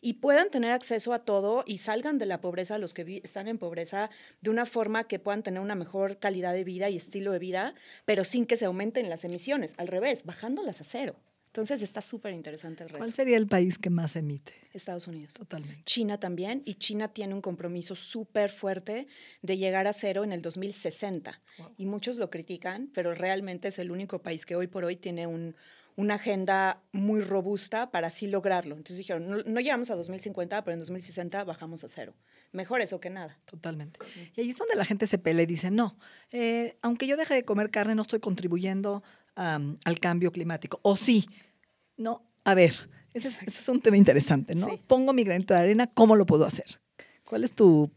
y 0.00 0.14
puedan 0.14 0.50
tener 0.50 0.72
acceso 0.72 1.12
a 1.12 1.20
todo 1.20 1.64
y 1.66 1.78
salgan 1.78 2.18
de 2.18 2.26
la 2.26 2.40
pobreza 2.40 2.78
los 2.78 2.94
que 2.94 3.20
están 3.22 3.48
en 3.48 3.58
pobreza 3.58 4.10
de 4.40 4.50
una 4.50 4.66
forma 4.66 5.04
que 5.04 5.18
puedan 5.18 5.42
tener 5.42 5.60
una 5.60 5.74
mejor 5.74 6.18
calidad 6.18 6.54
de 6.54 6.64
vida 6.64 6.88
y 6.88 6.96
estilo 6.96 7.32
de 7.32 7.38
vida, 7.38 7.74
pero 8.04 8.24
sin 8.24 8.46
que 8.46 8.56
se 8.56 8.64
aumenten 8.64 9.10
las 9.10 9.24
emisiones, 9.24 9.74
al 9.76 9.88
revés, 9.88 10.24
bajándolas 10.24 10.80
a 10.80 10.84
cero. 10.84 11.16
Entonces 11.50 11.82
está 11.82 12.00
súper 12.00 12.32
interesante 12.32 12.84
el 12.84 12.90
reto. 12.90 12.98
¿Cuál 12.98 13.12
sería 13.12 13.36
el 13.36 13.48
país 13.48 13.76
que 13.76 13.90
más 13.90 14.14
emite? 14.14 14.52
Estados 14.72 15.08
Unidos. 15.08 15.34
Totalmente. 15.34 15.82
China 15.84 16.20
también, 16.20 16.62
y 16.64 16.74
China 16.74 17.08
tiene 17.08 17.34
un 17.34 17.40
compromiso 17.40 17.96
súper 17.96 18.52
fuerte 18.52 19.08
de 19.42 19.56
llegar 19.56 19.88
a 19.88 19.92
cero 19.92 20.22
en 20.22 20.32
el 20.32 20.42
2060. 20.42 21.40
Y 21.76 21.86
muchos 21.86 22.18
lo 22.18 22.30
critican, 22.30 22.88
pero 22.94 23.16
realmente 23.16 23.66
es 23.66 23.80
el 23.80 23.90
único 23.90 24.22
país 24.22 24.46
que 24.46 24.54
hoy 24.54 24.68
por 24.68 24.84
hoy 24.84 24.94
tiene 24.94 25.26
un, 25.26 25.56
una 26.00 26.14
agenda 26.14 26.82
muy 26.92 27.20
robusta 27.20 27.90
para 27.90 28.08
así 28.08 28.26
lograrlo. 28.26 28.74
Entonces 28.74 28.96
dijeron, 28.96 29.44
no, 29.46 29.60
llegamos 29.60 29.90
a 29.90 29.96
2050, 29.96 30.64
pero 30.64 30.72
en 30.72 30.80
2060 30.80 31.44
bajamos 31.44 31.84
a 31.84 31.88
cero. 31.88 32.14
Mejor 32.52 32.80
eso 32.80 33.00
que 33.00 33.10
nada. 33.10 33.38
Totalmente. 33.44 34.00
Y 34.34 34.40
ahí 34.40 34.50
es 34.50 34.56
donde 34.56 34.76
la 34.76 34.86
gente 34.86 35.06
se 35.06 35.18
pelea 35.18 35.42
y 35.42 35.46
dice, 35.46 35.70
no, 35.70 35.98
eh, 36.32 36.78
aunque 36.80 37.06
yo 37.06 37.18
deje 37.18 37.34
de 37.34 37.44
comer 37.44 37.70
carne, 37.70 37.94
no 37.94 38.02
estoy 38.02 38.20
contribuyendo 38.20 39.02
al 39.34 40.00
cambio 40.00 40.32
climático. 40.32 40.80
O 40.82 40.96
sí, 40.96 41.26
no, 41.96 42.22
a 42.44 42.54
ver, 42.54 42.74
ese 43.12 43.28
es, 43.46 43.68
un 43.68 43.80
tema 43.80 43.96
interesante, 43.96 44.54
¿no? 44.54 44.68
Pongo 44.86 45.12
mi 45.12 45.24
granito 45.24 45.54
de 45.54 45.60
arena, 45.60 45.86
¿cómo 45.86 46.16
lo 46.16 46.26
puedo 46.26 46.44
hacer? 46.44 46.80
¿Cuál 47.24 47.44
es 47.44 47.52
tu, 47.52 47.90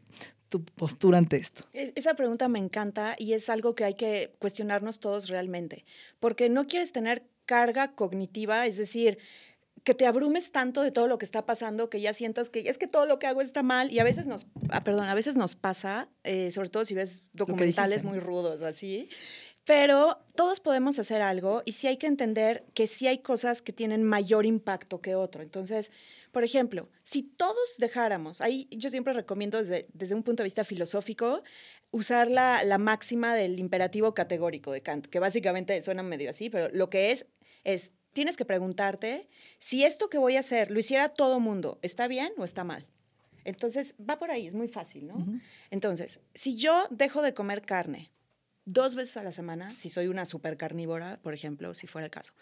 tu 0.48 0.64
postura 0.64 1.18
ante 1.18 1.38
esto? 1.38 1.66
Esa 1.74 2.14
pregunta 2.16 2.48
me 2.48 2.60
encanta 2.60 3.16
y 3.18 3.34
es 3.34 3.50
algo 3.50 3.76
que 3.76 3.84
hay 3.84 3.96
que 3.96 4.36
cuestionarnos 4.40 5.00
todos 5.00 5.28
realmente, 5.28 5.86
porque 6.20 6.50
no 6.50 6.68
quieres 6.68 6.92
tener 6.94 7.24
carga 7.46 7.96
cognitiva, 7.96 8.66
es 8.68 8.78
decir, 8.78 9.18
que 9.84 9.94
te 9.94 10.06
abrumes 10.06 10.52
tanto 10.52 10.82
de 10.82 10.92
todo 10.92 11.08
lo 11.08 11.18
que 11.18 11.26
está 11.26 11.46
pasando 11.46 11.90
que 11.90 12.00
ya 12.00 12.14
sientas 12.14 12.50
que 12.50 12.70
es 12.70 12.78
que 12.78 12.88
todo 12.88 13.06
lo 13.06 13.20
que 13.20 13.28
hago 13.28 13.42
está 13.42 13.64
mal 13.64 13.92
y 13.92 14.00
a 14.00 14.04
veces 14.04 14.28
nos, 14.28 14.46
ah, 14.70 14.82
perdón, 14.82 15.10
a 15.10 15.16
veces 15.16 15.36
nos 15.36 15.56
pasa, 15.56 16.08
eh, 16.24 16.52
sobre 16.52 16.70
todo 16.70 16.86
si 16.86 16.94
ves 16.94 17.24
documentales 17.34 18.04
muy 18.04 18.20
rudos 18.20 18.62
o 18.62 18.68
así, 18.68 19.10
pero 19.66 20.20
todos 20.36 20.60
podemos 20.60 21.00
hacer 21.00 21.22
algo 21.22 21.64
y 21.66 21.74
sí 21.74 21.88
hay 21.88 21.98
que 21.98 22.08
entender 22.08 22.66
que 22.74 22.88
sí 22.88 23.08
hay 23.08 23.20
cosas 23.20 23.62
que 23.62 23.74
tienen 23.74 24.04
mayor 24.04 24.46
impacto 24.46 25.02
que 25.02 25.16
otro. 25.16 25.42
Entonces, 25.42 25.92
por 26.32 26.44
ejemplo, 26.44 26.90
si 27.04 27.24
todos 27.24 27.76
dejáramos, 27.78 28.42
ahí 28.42 28.68
yo 28.72 28.90
siempre 28.90 29.14
recomiendo 29.14 29.60
desde, 29.60 29.88
desde 29.94 30.16
un 30.16 30.24
punto 30.24 30.44
de 30.44 30.46
vista 30.46 30.66
filosófico, 30.66 31.44
usar 31.94 32.30
la, 32.30 32.64
la 32.66 32.78
máxima 32.78 33.36
del 33.36 33.60
imperativo 33.60 34.14
categórico 34.14 34.74
de 34.74 34.82
Kant, 34.82 35.06
que 35.06 35.20
básicamente 35.20 35.80
suena 35.82 36.04
medio 36.04 36.30
así, 36.30 36.50
pero 36.50 36.68
lo 36.74 36.90
que 36.90 37.12
es 37.12 37.28
es, 37.64 37.92
tienes 38.14 38.36
que 38.36 38.46
preguntarte 38.46 39.30
si 39.60 39.84
esto 39.84 40.10
que 40.10 40.18
voy 40.18 40.36
a 40.36 40.42
hacer 40.42 40.72
lo 40.72 40.80
hiciera 40.80 41.10
todo 41.10 41.40
mundo, 41.40 41.80
¿está 41.82 42.08
bien 42.08 42.34
o 42.38 42.44
está 42.44 42.64
mal? 42.64 42.86
Entonces, 43.46 43.96
va 43.98 44.20
por 44.20 44.32
ahí, 44.32 44.48
es 44.48 44.56
muy 44.56 44.68
fácil, 44.68 45.08
¿no? 45.08 45.26
Entonces, 45.70 46.22
si 46.34 46.56
yo 46.56 46.88
dejo 46.90 47.22
de 47.22 47.34
comer 47.34 47.62
carne 47.62 48.12
dos 48.66 48.96
veces 48.96 49.18
a 49.18 49.24
la 49.24 49.32
semana, 49.32 49.76
si 49.78 49.90
soy 49.90 50.08
una 50.08 50.26
super 50.26 50.58
carnívora, 50.58 51.20
por 51.22 51.34
ejemplo, 51.34 51.74
si 51.74 51.86
fuera 51.86 52.06
el 52.06 52.12
caso, 52.12 52.34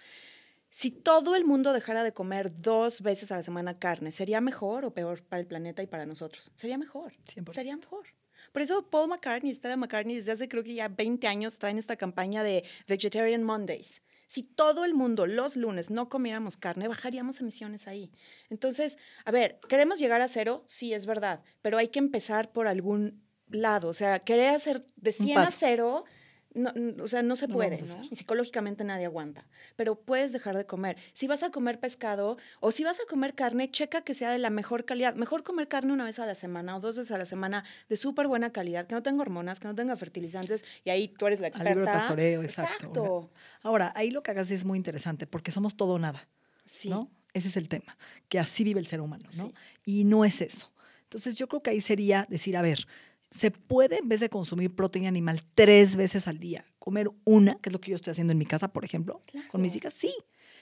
si 0.70 0.91
todo 0.91 1.36
el 1.36 1.43
mundo 1.43 1.74
dejara 1.74 2.03
de 2.03 2.13
comer 2.13 2.62
dos 2.62 3.01
veces 3.01 3.31
a 3.31 3.38
la 3.38 3.43
semana 3.43 3.79
carne, 3.79 4.12
¿sería 4.12 4.39
mejor 4.41 4.86
o 4.86 4.93
peor 4.93 5.24
para 5.24 5.41
el 5.41 5.48
planeta 5.48 5.84
y 5.84 5.88
para 5.88 6.05
nosotros? 6.05 6.51
Sería 6.55 6.77
mejor. 6.77 7.13
Sería 7.53 7.75
mejor. 7.75 8.05
Por 8.51 8.62
eso 8.62 8.89
Paul 8.89 9.10
McCartney 9.10 9.53
Stella 9.53 9.77
McCartney 9.77 10.15
desde 10.15 10.31
hace 10.31 10.48
creo 10.48 10.63
que 10.63 10.74
ya 10.74 10.88
20 10.88 11.27
años 11.27 11.58
traen 11.58 11.77
esta 11.77 11.96
campaña 11.96 12.43
de 12.43 12.63
Vegetarian 12.88 13.43
Mondays 13.43 14.01
si 14.31 14.43
todo 14.43 14.86
el 14.86 14.93
mundo 14.93 15.27
los 15.27 15.58
lunes 15.58 15.89
no 15.89 16.08
comiéramos 16.08 16.55
carne, 16.55 16.88
bajaríamos 16.88 17.41
emisiones 17.41 17.89
ahí. 17.89 18.13
Entonces, 18.50 18.98
a 19.25 19.31
ver, 19.31 19.60
¿queremos 19.67 20.00
llegar 20.00 20.22
a 20.22 20.29
cero? 20.29 20.63
Sí, 20.67 20.93
es 20.93 21.05
verdad, 21.05 21.43
pero 21.62 21.77
hay 21.77 21.89
que 21.89 22.00
empezar 22.00 22.50
por 22.53 22.65
algún 22.65 23.22
lado. 23.50 23.89
O 23.89 23.93
sea, 23.93 24.20
querer 24.20 24.51
hacer 24.51 24.86
de 24.96 25.12
100 25.12 25.38
a 25.38 25.51
cero 25.51 26.05
no, 26.53 26.74
o 27.01 27.08
sea, 27.08 27.22
no 27.22 27.36
se 27.36 27.48
puede, 27.48 27.81
¿no? 27.81 28.03
Y 28.10 28.15
psicológicamente 28.15 28.84
nadie 28.84 29.05
aguanta. 29.05 29.48
Pero 29.75 29.96
puedes 29.96 30.34
dejar 30.34 30.58
de 30.58 30.65
comer. 30.65 30.98
Si 31.13 31.27
vas 31.27 31.43
a 31.43 31.50
comer 31.50 31.79
pescado 31.79 32.38
o 32.60 32.72
si 32.72 32.84
vas 32.84 33.00
a 33.00 33.03
comer 33.10 33.36
carne, 33.36 33.72
checa 33.72 34.01
que 34.01 34.13
sea 34.13 34.31
de 34.31 34.39
la 34.39 34.50
mejor 34.50 34.86
calidad. 34.86 35.15
Mejor 35.15 35.43
comer 35.43 35.67
carne 35.67 35.93
una 35.93 36.05
vez 36.05 36.20
a 36.20 36.25
la 36.25 36.36
semana 36.36 36.75
o 36.75 36.79
dos 36.79 36.98
veces 36.98 37.12
a 37.12 37.17
la 37.17 37.25
semana 37.25 37.63
de 37.89 37.96
súper 37.96 38.27
buena 38.27 38.51
calidad, 38.51 38.86
que 38.86 38.96
no 38.96 39.03
tenga 39.03 39.22
hormonas, 39.22 39.60
que 39.60 39.67
no 39.67 39.75
tenga 39.75 39.96
fertilizantes. 39.96 40.65
Y 40.84 40.89
ahí 40.89 41.08
tú 41.08 41.27
eres 41.27 41.39
la 41.39 41.48
experta. 41.48 41.86
pastoreo, 41.86 42.43
exacto. 42.43 43.31
Ahora, 43.63 43.93
ahí 43.96 44.12
lo 44.12 44.24
que 44.24 44.31
hagas 44.31 44.51
es 44.51 44.65
muy 44.65 44.77
interesante 44.77 45.27
porque 45.27 45.51
somos 45.51 45.75
todo 45.75 45.93
o 45.93 46.00
nada. 46.00 46.27
Sí. 46.65 46.89
¿no? 46.89 47.10
Ese 47.34 47.48
es 47.48 47.58
el 47.58 47.70
tema, 47.70 47.98
que 48.27 48.39
así 48.39 48.63
vive 48.63 48.79
el 48.79 48.88
ser 48.88 49.00
humano, 49.00 49.29
¿no? 49.38 49.53
Y 49.86 50.03
no 50.03 50.25
es 50.25 50.41
eso. 50.41 50.72
Entonces 51.03 51.36
yo 51.36 51.48
creo 51.48 51.62
que 51.62 51.70
ahí 51.70 51.81
sería 51.81 52.25
decir, 52.29 52.55
a 52.58 52.62
ver, 52.62 52.88
se 53.32 53.50
puede, 53.50 53.98
en 54.00 54.10
vez 54.10 54.20
de 54.20 54.30
consumir 54.30 54.76
proteína 54.76 55.08
animal 55.08 55.42
tres 55.56 55.96
veces 55.96 56.28
al 56.28 56.38
día, 56.38 56.66
comer 56.80 57.10
una, 57.24 57.56
que 57.56 57.70
es 57.70 57.74
lo 57.74 57.80
que 57.80 57.92
yo 57.92 57.96
estoy 57.96 58.12
haciendo 58.12 58.32
en 58.34 58.38
mi 58.38 58.46
casa, 58.46 58.68
por 58.68 58.84
ejemplo, 58.86 59.22
con 59.50 59.62
mis 59.62 59.76
hijas, 59.76 59.94
sí. 59.94 60.14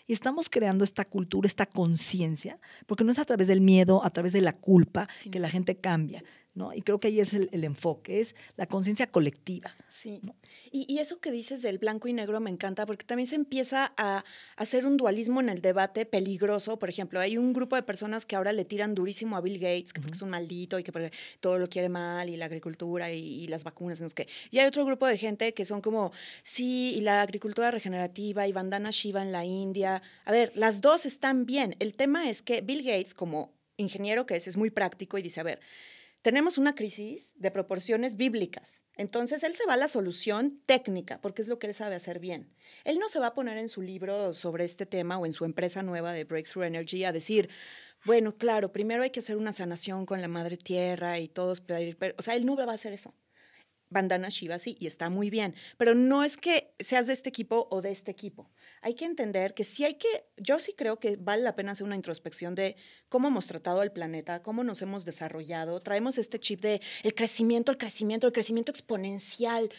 Y 0.05 0.13
estamos 0.13 0.49
creando 0.49 0.83
esta 0.83 1.03
cultura, 1.05 1.47
esta 1.47 1.65
conciencia, 1.65 2.59
porque 2.85 3.03
no 3.03 3.11
es 3.11 3.19
a 3.19 3.25
través 3.25 3.47
del 3.47 3.61
miedo, 3.61 4.03
a 4.03 4.09
través 4.09 4.33
de 4.33 4.41
la 4.41 4.53
culpa, 4.53 5.07
que 5.31 5.39
la 5.39 5.49
gente 5.49 5.77
cambia, 5.77 6.23
y 6.75 6.81
creo 6.81 6.99
que 6.99 7.07
ahí 7.07 7.19
es 7.19 7.33
el, 7.33 7.63
enfoque, 7.63 8.19
es 8.19 8.35
la 8.57 8.67
conciencia 8.67 9.07
colectiva. 9.07 9.75
Sí. 9.87 10.21
Y, 10.71 10.99
eso 10.99 11.19
que 11.21 11.31
dices 11.31 11.61
del 11.61 11.77
blanco 11.77 12.07
y 12.07 12.13
negro 12.13 12.39
me 12.39 12.49
encanta 12.49 12.85
porque 12.85 13.05
también 13.05 13.27
se 13.27 13.35
empieza 13.35 13.93
a, 13.97 14.25
hacer 14.57 14.85
un 14.85 14.97
dualismo 14.97 15.39
en 15.39 15.49
el 15.49 15.61
debate 15.61 16.05
peligroso. 16.05 16.77
Por 16.77 16.89
ejemplo, 16.89 17.19
hay 17.19 17.37
un 17.37 17.53
grupo 17.53 17.75
de 17.75 17.83
personas 17.83 18.25
que 18.25 18.35
ahora 18.35 18.51
le 18.51 18.65
tiran 18.65 18.95
durísimo 18.95 19.37
a 19.37 19.41
Bill 19.41 19.59
Gates, 19.59 19.93
que 19.93 20.01
es 20.11 20.21
un 20.21 20.29
maldito 20.29 20.77
y 20.77 20.83
que 20.83 21.11
todo 21.39 21.57
lo 21.57 21.69
quiere 21.69 21.87
mal 21.87 22.29
y 22.29 22.35
la 22.35 22.45
agricultura 22.45 23.11
y, 23.11 23.47
las 23.47 23.63
vacunas, 23.63 24.01
no 24.01 24.09
sé 24.09 24.15
qué. 24.15 24.27
Y 24.51 24.59
hay 24.59 24.67
otro 24.67 24.85
grupo 24.85 25.07
de 25.07 25.17
gente 25.17 25.53
que 25.53 25.65
son 25.65 25.81
como, 25.81 26.11
sí, 26.43 26.93
y 26.95 27.01
la 27.01 27.21
agricultura 27.21 27.71
regenerativa 27.71 28.47
y 28.47 28.51
Bandana 28.51 28.91
Shiva 28.91 29.23
en 29.23 29.31
la 29.31 29.45
India. 29.45 30.01
A 30.25 30.31
ver, 30.31 30.51
las 30.55 30.81
dos 30.81 31.05
están 31.05 31.45
bien. 31.45 31.75
El 31.79 31.93
tema 31.93 32.29
es 32.29 32.41
que 32.41 32.61
Bill 32.61 32.83
Gates, 32.83 33.13
como 33.13 33.53
ingeniero 33.77 34.25
que 34.25 34.35
es, 34.35 34.47
es 34.47 34.57
muy 34.57 34.69
práctico 34.69 35.17
y 35.17 35.21
dice, 35.21 35.39
a 35.39 35.43
ver, 35.43 35.59
tenemos 36.21 36.57
una 36.57 36.75
crisis 36.75 37.31
de 37.35 37.51
proporciones 37.51 38.15
bíblicas. 38.15 38.83
Entonces 38.95 39.43
él 39.43 39.55
se 39.55 39.65
va 39.65 39.73
a 39.73 39.77
la 39.77 39.87
solución 39.87 40.59
técnica, 40.65 41.21
porque 41.21 41.41
es 41.41 41.47
lo 41.47 41.59
que 41.59 41.67
él 41.67 41.73
sabe 41.73 41.95
hacer 41.95 42.19
bien. 42.19 42.53
Él 42.83 42.99
no 42.99 43.07
se 43.07 43.19
va 43.19 43.27
a 43.27 43.33
poner 43.33 43.57
en 43.57 43.69
su 43.69 43.81
libro 43.81 44.33
sobre 44.33 44.65
este 44.65 44.85
tema 44.85 45.17
o 45.17 45.25
en 45.25 45.33
su 45.33 45.45
empresa 45.45 45.83
nueva 45.83 46.11
de 46.13 46.25
Breakthrough 46.25 46.65
Energy 46.65 47.05
a 47.05 47.11
decir, 47.11 47.49
bueno, 48.05 48.35
claro, 48.37 48.71
primero 48.71 49.03
hay 49.03 49.09
que 49.09 49.19
hacer 49.19 49.37
una 49.37 49.53
sanación 49.53 50.05
con 50.05 50.21
la 50.21 50.27
madre 50.27 50.57
tierra 50.57 51.19
y 51.19 51.27
todos 51.27 51.63
O 52.17 52.21
sea, 52.21 52.35
él 52.35 52.45
no 52.45 52.55
va 52.55 52.63
a 52.63 52.73
hacer 52.75 52.93
eso 52.93 53.13
bandana 53.89 54.29
Shiva, 54.29 54.59
sí, 54.59 54.75
y 54.79 54.87
está 54.87 55.09
muy 55.09 55.29
bien, 55.29 55.55
pero 55.77 55.95
no 55.95 56.23
es 56.23 56.37
que 56.37 56.73
seas 56.79 57.07
de 57.07 57.13
este 57.13 57.29
equipo 57.29 57.67
o 57.71 57.81
de 57.81 57.91
este 57.91 58.11
equipo. 58.11 58.49
Hay 58.81 58.93
que 58.93 59.05
entender 59.05 59.53
que 59.53 59.63
sí 59.63 59.83
hay 59.83 59.95
que, 59.95 60.07
yo 60.37 60.59
sí 60.59 60.73
creo 60.73 60.99
que 60.99 61.17
vale 61.17 61.43
la 61.43 61.55
pena 61.55 61.71
hacer 61.71 61.85
una 61.85 61.95
introspección 61.95 62.55
de 62.55 62.75
cómo 63.09 63.27
hemos 63.27 63.47
tratado 63.47 63.81
al 63.81 63.91
planeta, 63.91 64.41
cómo 64.41 64.63
nos 64.63 64.81
hemos 64.81 65.05
desarrollado. 65.05 65.81
Traemos 65.81 66.17
este 66.17 66.39
chip 66.39 66.61
de 66.61 66.81
el 67.03 67.13
crecimiento, 67.13 67.71
el 67.71 67.77
crecimiento, 67.77 68.27
el 68.27 68.33
crecimiento 68.33 68.71
exponencial. 68.71 69.69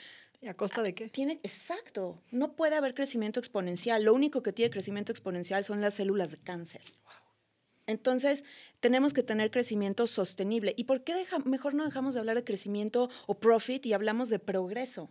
¿Y 0.43 0.49
a 0.49 0.55
costa 0.55 0.83
de 0.83 0.95
qué? 0.95 1.09
Tiene, 1.09 1.39
exacto. 1.43 2.23
No 2.31 2.57
puede 2.57 2.75
haber 2.75 2.95
crecimiento 2.95 3.41
exponencial. 3.41 4.05
Lo 4.05 4.15
único 4.15 4.43
que 4.43 4.53
tiene 4.53 4.71
crecimiento 4.71 5.13
exponencial 5.13 5.65
son 5.65 5.81
las 5.81 5.95
células 5.95 6.31
de 6.31 6.39
cáncer. 6.39 6.81
Entonces, 7.91 8.45
tenemos 8.79 9.13
que 9.13 9.23
tener 9.23 9.51
crecimiento 9.51 10.07
sostenible. 10.07 10.75
¿Y 10.77 10.85
por 10.85 11.03
qué 11.03 11.15
mejor 11.45 11.75
no 11.75 11.85
dejamos 11.85 12.15
de 12.15 12.21
hablar 12.21 12.37
de 12.37 12.45
crecimiento 12.45 13.11
o 13.27 13.41
profit 13.41 13.85
y 13.85 13.93
hablamos 13.93 14.29
de 14.29 14.39
progreso? 14.39 15.11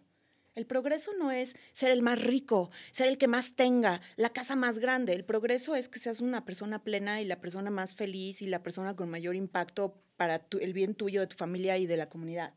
El 0.56 0.66
progreso 0.66 1.12
no 1.20 1.32
es 1.32 1.58
ser 1.74 1.92
el 1.92 2.02
más 2.02 2.22
rico, 2.22 2.72
ser 2.92 3.08
el 3.08 3.18
que 3.18 3.28
más 3.28 3.56
tenga, 3.56 4.02
la 4.18 4.30
casa 4.30 4.56
más 4.56 4.80
grande. 4.80 5.14
El 5.14 5.24
progreso 5.24 5.76
es 5.76 5.90
que 5.90 6.00
seas 6.00 6.22
una 6.22 6.44
persona 6.46 6.84
plena 6.84 7.22
y 7.22 7.26
la 7.26 7.40
persona 7.40 7.70
más 7.70 7.96
feliz 7.96 8.42
y 8.42 8.48
la 8.48 8.64
persona 8.64 8.96
con 8.96 9.10
mayor 9.10 9.36
impacto 9.36 10.02
para 10.18 10.46
el 10.60 10.74
bien 10.74 10.96
tuyo, 10.96 11.22
de 11.22 11.28
tu 11.28 11.38
familia 11.38 11.78
y 11.78 11.86
de 11.86 11.98
la 11.98 12.10
comunidad. 12.10 12.54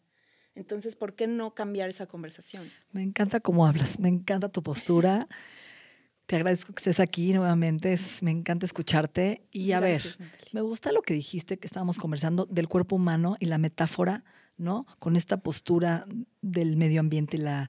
Entonces, 0.55 0.97
¿por 0.97 1.15
qué 1.15 1.27
no 1.27 1.55
cambiar 1.55 1.91
esa 1.91 2.07
conversación? 2.07 2.71
Me 2.91 3.03
encanta 3.03 3.41
cómo 3.41 3.67
hablas, 3.67 3.99
me 3.99 4.09
encanta 4.09 4.49
tu 4.49 4.63
postura. 4.63 5.29
Te 6.27 6.37
agradezco 6.37 6.73
que 6.73 6.81
estés 6.81 7.01
aquí 7.01 7.33
nuevamente, 7.33 7.93
es, 7.93 8.23
me 8.23 8.31
encanta 8.31 8.65
escucharte. 8.67 9.43
Y 9.51 9.73
a 9.73 9.81
ver, 9.81 10.03
me 10.53 10.61
gusta 10.61 10.93
lo 10.93 11.03
que 11.03 11.15
dijiste, 11.15 11.59
que 11.59 11.67
estábamos 11.67 11.99
conversando 11.99 12.47
del 12.47 12.69
cuerpo 12.69 12.97
humano 12.97 13.37
y 13.41 13.47
la 13.47 13.59
metáfora, 13.59 14.25
¿no? 14.57 14.87
Con 14.99 15.17
esta 15.17 15.39
postura 15.39 16.07
del 16.41 16.77
medio 16.77 17.01
ambiente 17.01 17.37
y 17.37 17.41
la 17.41 17.69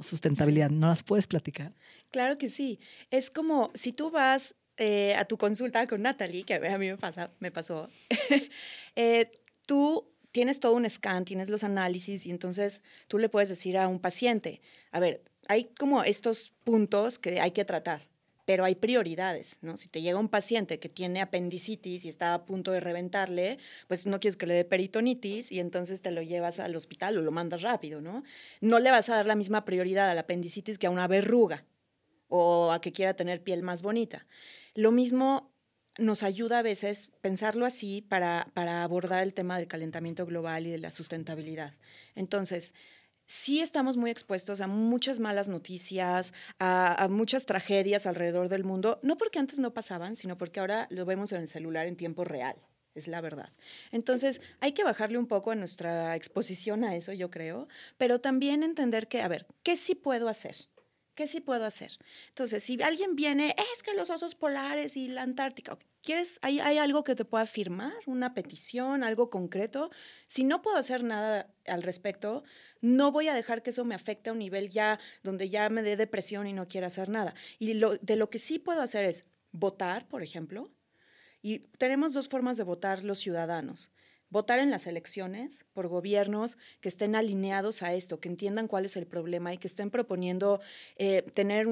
sustentabilidad. 0.00 0.70
¿No 0.70 0.88
las 0.88 1.02
puedes 1.02 1.26
platicar? 1.26 1.74
Claro 2.10 2.38
que 2.38 2.48
sí. 2.48 2.80
Es 3.10 3.30
como 3.30 3.70
si 3.74 3.92
tú 3.92 4.10
vas 4.10 4.56
eh, 4.76 5.14
a 5.14 5.24
tu 5.24 5.36
consulta 5.36 5.86
con 5.86 6.02
Natalie, 6.02 6.44
que 6.44 6.54
a 6.54 6.78
mí 6.78 6.88
me, 6.88 6.96
pasa, 6.96 7.30
me 7.38 7.52
pasó, 7.52 7.88
eh, 8.96 9.30
tú 9.66 10.10
tienes 10.32 10.58
todo 10.58 10.74
un 10.74 10.88
scan, 10.90 11.24
tienes 11.24 11.48
los 11.48 11.62
análisis 11.62 12.26
y 12.26 12.32
entonces 12.32 12.82
tú 13.06 13.18
le 13.18 13.28
puedes 13.28 13.48
decir 13.48 13.78
a 13.78 13.86
un 13.86 14.00
paciente, 14.00 14.60
a 14.90 14.98
ver, 14.98 15.22
hay 15.48 15.64
como 15.78 16.02
estos 16.04 16.52
puntos 16.64 17.18
que 17.18 17.40
hay 17.40 17.52
que 17.52 17.64
tratar. 17.64 18.02
pero 18.46 18.64
hay 18.64 18.74
prioridades, 18.74 19.56
¿no? 19.62 19.76
Si 19.76 19.88
te 19.88 20.02
llega 20.02 20.18
un 20.18 20.28
paciente 20.28 20.78
que 20.78 20.88
tiene 20.88 21.22
apendicitis 21.22 22.04
y 22.04 22.08
está 22.08 22.34
a 22.34 22.44
punto 22.44 22.72
de 22.72 22.80
reventarle, 22.80 23.58
pues 23.88 24.06
no 24.06 24.20
quieres 24.20 24.36
que 24.36 24.46
le 24.46 24.54
dé 24.54 24.64
peritonitis 24.64 25.50
y 25.50 25.60
entonces 25.60 26.02
te 26.02 26.10
lo 26.10 26.20
llevas 26.22 26.60
al 26.60 26.76
hospital 26.76 27.16
o 27.16 27.22
lo 27.22 27.32
mandas 27.32 27.62
rápido, 27.62 28.02
¿no? 28.02 28.22
No 28.60 28.80
le 28.80 28.90
vas 28.90 29.08
a 29.08 29.16
dar 29.16 29.26
la 29.26 29.34
misma 29.34 29.64
prioridad 29.64 30.10
a 30.10 30.14
la 30.14 30.22
apendicitis 30.22 30.78
que 30.78 30.86
a 30.86 30.90
una 30.90 31.08
verruga 31.08 31.64
o 32.28 32.70
a 32.72 32.80
que 32.80 32.92
quiera 32.92 33.14
tener 33.14 33.42
piel 33.42 33.62
más 33.62 33.80
bonita. 33.82 34.26
Lo 34.74 34.92
mismo 34.92 35.50
nos 35.96 36.22
ayuda 36.22 36.58
a 36.58 36.62
veces 36.62 37.10
pensarlo 37.20 37.64
así 37.64 38.02
para, 38.02 38.50
para 38.52 38.82
abordar 38.82 39.22
el 39.22 39.32
tema 39.32 39.58
del 39.58 39.68
calentamiento 39.68 40.26
global 40.26 40.66
y 40.66 40.70
de 40.70 40.78
la 40.78 40.90
sustentabilidad. 40.90 41.74
Entonces, 42.14 42.74
sí 43.26 43.60
estamos 43.60 43.96
muy 43.96 44.10
expuestos 44.10 44.60
a 44.60 44.66
muchas 44.66 45.18
malas 45.18 45.48
noticias, 45.48 46.34
a, 46.58 47.08
muchas 47.10 47.46
tragedias 47.46 48.06
alrededor 48.06 48.48
del 48.48 48.64
mundo, 48.64 48.98
no 49.02 49.16
porque 49.16 49.38
antes 49.38 49.58
no 49.58 49.74
pasaban, 49.74 50.16
sino 50.16 50.36
porque 50.38 50.60
ahora 50.60 50.86
lo 50.90 51.04
vemos 51.04 51.32
en 51.32 51.42
el 51.42 51.48
celular 51.48 51.86
en 51.86 51.96
tiempo 51.96 52.24
real. 52.24 52.56
Es 52.94 53.08
la 53.08 53.20
verdad. 53.20 53.52
Entonces, 53.90 54.40
hay 54.60 54.70
que 54.70 54.84
bajarle 54.84 55.18
un 55.18 55.26
poco 55.26 55.50
a 55.50 55.56
nuestra 55.56 56.14
exposición 56.14 56.84
a 56.84 56.94
eso, 56.94 57.12
yo 57.12 57.28
creo, 57.28 57.66
pero 57.98 58.20
también 58.20 58.62
entender 58.62 59.08
que, 59.08 59.20
a 59.20 59.26
ver, 59.26 59.46
¿qué 59.64 59.76
sí 59.76 59.96
puedo 59.96 60.28
hacer? 60.28 60.54
¿Qué 61.16 61.26
sí 61.26 61.40
puedo 61.40 61.64
hacer? 61.64 61.92
Entonces, 62.28 62.62
si 62.62 62.80
alguien 62.82 63.14
viene, 63.16 63.54
es 63.72 63.82
que 63.82 63.94
los 63.94 64.10
osos 64.10 64.34
polares 64.34 64.96
y 64.96 65.08
la 65.08 65.22
Antártica, 65.22 65.78
¿quieres, 66.02 66.38
hay, 66.42 66.58
hay 66.58 66.78
algo 66.78 67.04
que 67.04 67.14
te 67.14 67.24
pueda 67.24 67.46
firmar? 67.46 67.92
¿Una 68.06 68.34
petición? 68.34 69.04
¿Algo 69.04 69.30
concreto? 69.30 69.90
Si 70.26 70.42
no 70.42 70.60
puedo 70.60 70.76
hacer 70.76 71.04
nada 71.04 71.54
al 71.66 71.82
respecto, 71.82 72.42
no 72.84 73.10
voy 73.10 73.28
a 73.28 73.34
dejar 73.34 73.62
que 73.62 73.70
eso 73.70 73.84
me 73.84 73.94
afecte 73.94 74.28
a 74.28 74.34
un 74.34 74.38
nivel 74.38 74.68
ya 74.68 75.00
donde 75.22 75.48
ya 75.48 75.70
me 75.70 75.82
dé 75.82 75.96
depresión 75.96 76.46
y 76.46 76.52
no 76.52 76.68
quiera 76.68 76.88
hacer 76.88 77.08
nada. 77.08 77.34
Y 77.58 77.72
de 77.72 78.16
lo 78.16 78.28
que 78.28 78.38
sí 78.38 78.58
puedo 78.58 78.82
hacer 78.82 79.04
es 79.06 79.24
votar, 79.52 80.06
por 80.06 80.22
ejemplo. 80.22 80.70
Y 81.40 81.60
tenemos 81.78 82.12
dos 82.12 82.28
formas 82.28 82.58
de 82.58 82.64
votar 82.64 83.02
los 83.02 83.18
ciudadanos 83.18 83.90
votar 84.34 84.58
en 84.58 84.68
las 84.68 84.88
elecciones 84.88 85.64
por 85.74 85.86
gobiernos 85.86 86.58
que 86.80 86.88
estén 86.88 87.14
alineados 87.14 87.84
a 87.84 87.94
esto, 87.94 88.18
que 88.18 88.28
entiendan 88.28 88.66
cuál 88.66 88.84
es 88.84 88.96
el 88.96 89.06
problema 89.06 89.54
y 89.54 89.58
que 89.58 89.68
estén 89.68 89.90
proponiendo 89.90 90.60
eh, 90.96 91.22
tener 91.34 91.68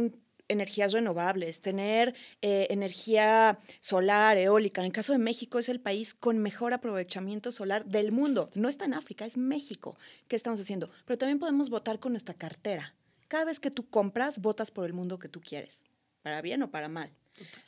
energías 0.53 0.93
renovables, 0.93 1.61
tener 1.61 2.15
eh, 2.41 2.67
energía 2.71 3.59
solar, 3.81 4.37
eólica. 4.37 4.81
En 4.81 4.87
el 4.87 4.93
caso 4.93 5.13
de 5.13 5.19
México 5.19 5.59
es 5.59 5.69
el 5.69 5.81
país 5.81 6.15
con 6.15 6.39
mejor 6.39 6.73
aprovechamiento 6.73 7.51
solar 7.51 7.85
del 7.85 8.13
mundo. 8.13 8.51
No 8.55 8.69
está 8.69 8.85
en 8.85 8.95
África, 8.95 9.27
es 9.27 9.37
México. 9.37 9.97
¿Qué 10.29 10.37
estamos 10.37 10.61
haciendo? 10.61 10.91
Pero 11.07 11.19
también 11.19 11.39
podemos 11.39 11.71
votar 11.71 11.99
con 11.99 12.13
nuestra 12.13 12.35
cartera. 12.35 12.95
Cada 13.29 13.47
vez 13.47 13.61
que 13.61 13.71
tú 13.71 13.89
compras, 13.89 14.41
votas 14.41 14.71
por 14.71 14.87
el 14.87 14.93
mundo 14.93 15.19
que 15.19 15.29
tú 15.29 15.41
quieres, 15.41 15.83
para 16.23 16.43
bien 16.43 16.63
o 16.63 16.71
para 16.71 16.89
mal. 16.89 17.11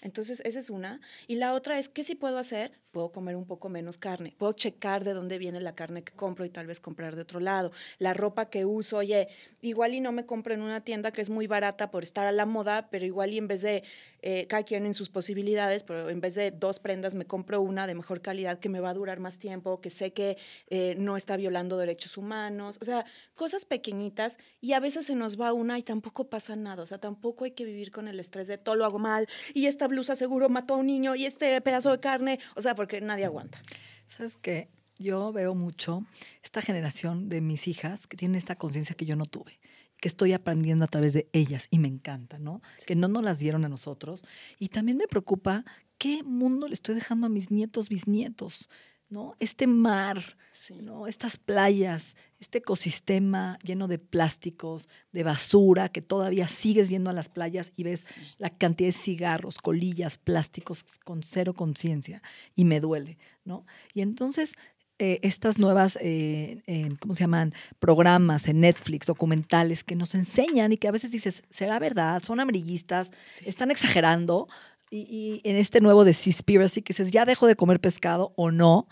Entonces, 0.02 0.42
esa 0.44 0.58
es 0.58 0.70
una. 0.70 1.00
Y 1.26 1.36
la 1.36 1.54
otra 1.54 1.78
es, 1.78 1.88
¿qué 1.88 2.04
sí 2.04 2.14
puedo 2.14 2.38
hacer? 2.38 2.72
Puedo 2.94 3.10
comer 3.10 3.34
un 3.34 3.44
poco 3.44 3.68
menos 3.68 3.98
carne. 3.98 4.36
Puedo 4.38 4.52
checar 4.52 5.02
de 5.02 5.14
dónde 5.14 5.36
viene 5.36 5.58
la 5.58 5.74
carne 5.74 6.04
que 6.04 6.12
compro 6.12 6.44
y 6.44 6.48
tal 6.48 6.68
vez 6.68 6.78
comprar 6.78 7.16
de 7.16 7.22
otro 7.22 7.40
lado. 7.40 7.72
La 7.98 8.14
ropa 8.14 8.48
que 8.48 8.64
uso, 8.64 8.98
oye, 8.98 9.26
igual 9.62 9.94
y 9.94 10.00
no 10.00 10.12
me 10.12 10.26
compro 10.26 10.54
en 10.54 10.62
una 10.62 10.80
tienda 10.80 11.10
que 11.10 11.20
es 11.20 11.28
muy 11.28 11.48
barata 11.48 11.90
por 11.90 12.04
estar 12.04 12.24
a 12.24 12.30
la 12.30 12.46
moda, 12.46 12.88
pero 12.92 13.04
igual 13.04 13.32
y 13.32 13.38
en 13.38 13.48
vez 13.48 13.62
de, 13.62 13.82
eh, 14.26 14.46
cada 14.46 14.62
quien 14.62 14.86
en 14.86 14.94
sus 14.94 15.10
posibilidades, 15.10 15.82
pero 15.82 16.08
en 16.08 16.20
vez 16.20 16.34
de 16.34 16.50
dos 16.50 16.78
prendas 16.78 17.14
me 17.14 17.26
compro 17.26 17.60
una 17.60 17.86
de 17.86 17.94
mejor 17.94 18.22
calidad 18.22 18.58
que 18.58 18.70
me 18.70 18.80
va 18.80 18.88
a 18.90 18.94
durar 18.94 19.20
más 19.20 19.38
tiempo, 19.38 19.80
que 19.82 19.90
sé 19.90 20.14
que 20.14 20.38
eh, 20.68 20.94
no 20.96 21.18
está 21.18 21.36
violando 21.36 21.76
derechos 21.76 22.16
humanos. 22.16 22.78
O 22.80 22.84
sea, 22.86 23.04
cosas 23.34 23.66
pequeñitas 23.66 24.38
y 24.62 24.72
a 24.72 24.80
veces 24.80 25.06
se 25.06 25.14
nos 25.14 25.38
va 25.38 25.52
una 25.52 25.78
y 25.78 25.82
tampoco 25.82 26.30
pasa 26.30 26.56
nada. 26.56 26.82
O 26.82 26.86
sea, 26.86 26.98
tampoco 26.98 27.44
hay 27.44 27.50
que 27.50 27.64
vivir 27.66 27.90
con 27.90 28.08
el 28.08 28.18
estrés 28.18 28.48
de 28.48 28.56
todo 28.56 28.76
lo 28.76 28.84
hago 28.86 28.98
mal 28.98 29.28
y 29.52 29.66
esta 29.66 29.88
blusa 29.88 30.16
seguro 30.16 30.48
mató 30.48 30.74
a 30.74 30.76
un 30.78 30.86
niño 30.86 31.14
y 31.14 31.26
este 31.26 31.60
pedazo 31.60 31.90
de 31.90 32.00
carne, 32.00 32.38
o 32.56 32.62
sea, 32.62 32.74
porque 32.84 33.00
nadie 33.00 33.24
aguanta. 33.24 33.62
¿Sabes 34.06 34.36
qué? 34.36 34.68
Yo 34.98 35.32
veo 35.32 35.54
mucho 35.54 36.04
esta 36.42 36.60
generación 36.60 37.30
de 37.30 37.40
mis 37.40 37.66
hijas 37.66 38.06
que 38.06 38.18
tienen 38.18 38.36
esta 38.36 38.56
conciencia 38.56 38.94
que 38.94 39.06
yo 39.06 39.16
no 39.16 39.24
tuve 39.24 39.58
que 40.00 40.08
estoy 40.08 40.34
aprendiendo 40.34 40.84
a 40.84 40.88
través 40.88 41.14
de 41.14 41.30
ellas 41.32 41.66
y 41.70 41.78
me 41.78 41.88
encanta, 41.88 42.38
¿no? 42.38 42.60
Que 42.84 42.94
no 42.94 43.08
nos 43.08 43.22
las 43.22 43.38
dieron 43.38 43.64
a 43.64 43.70
nosotros. 43.70 44.22
Y 44.58 44.68
también 44.68 44.98
me 44.98 45.08
preocupa 45.08 45.64
qué 45.96 46.22
mundo 46.22 46.68
le 46.68 46.74
estoy 46.74 46.94
dejando 46.94 47.26
a 47.26 47.30
mis 47.30 47.50
nietos, 47.50 47.88
bisnietos. 47.88 48.68
¿No? 49.14 49.36
Este 49.38 49.68
mar, 49.68 50.36
¿no? 50.82 51.06
Estas 51.06 51.36
playas, 51.36 52.16
este 52.40 52.58
ecosistema 52.58 53.60
lleno 53.62 53.86
de 53.86 54.00
plásticos, 54.00 54.88
de 55.12 55.22
basura, 55.22 55.88
que 55.88 56.02
todavía 56.02 56.48
sigues 56.48 56.88
yendo 56.88 57.10
a 57.10 57.12
las 57.12 57.28
playas 57.28 57.72
y 57.76 57.84
ves 57.84 58.16
la 58.38 58.50
cantidad 58.50 58.88
de 58.88 58.92
cigarros, 58.92 59.58
colillas, 59.58 60.18
plásticos 60.18 60.84
con 61.04 61.22
cero 61.22 61.54
conciencia 61.54 62.22
y 62.56 62.64
me 62.64 62.80
duele, 62.80 63.16
¿no? 63.44 63.64
Y 63.94 64.00
entonces 64.00 64.56
eh, 64.98 65.20
estas 65.22 65.58
nuevas, 65.58 65.96
eh, 66.00 66.62
¿cómo 67.00 67.14
se 67.14 67.20
llaman? 67.20 67.54
Programas 67.78 68.48
en 68.48 68.60
Netflix, 68.60 69.06
documentales 69.06 69.84
que 69.84 69.94
nos 69.94 70.16
enseñan 70.16 70.72
y 70.72 70.76
que 70.76 70.88
a 70.88 70.92
veces 70.92 71.12
dices, 71.12 71.44
¿será 71.50 71.78
verdad? 71.78 72.20
¿Son 72.24 72.40
amarillistas? 72.40 73.12
¿Están 73.44 73.70
exagerando? 73.70 74.48
Y, 74.94 75.40
en 75.44 75.56
este 75.56 75.80
nuevo 75.80 76.04
de 76.04 76.12
Seaspiracy 76.12 76.82
que 76.82 76.92
dices, 76.92 77.10
ya 77.10 77.24
dejo 77.24 77.46
de 77.46 77.56
comer 77.56 77.80
pescado 77.80 78.32
o 78.36 78.50
no, 78.50 78.88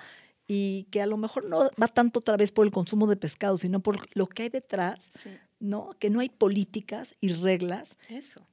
y 0.48 0.88
que 0.90 1.00
a 1.00 1.06
lo 1.06 1.16
mejor 1.16 1.44
no 1.44 1.70
va 1.80 1.88
tanto 1.88 2.20
otra 2.20 2.36
vez 2.36 2.50
por 2.50 2.66
el 2.66 2.72
consumo 2.72 3.06
de 3.06 3.16
pescado, 3.16 3.56
sino 3.56 3.80
por 3.80 3.98
lo 4.14 4.26
que 4.26 4.44
hay 4.44 4.48
detrás, 4.48 5.28
¿no? 5.60 5.96
Que 5.98 6.10
no 6.10 6.20
hay 6.20 6.28
políticas 6.28 7.14
y 7.20 7.32
reglas 7.32 7.96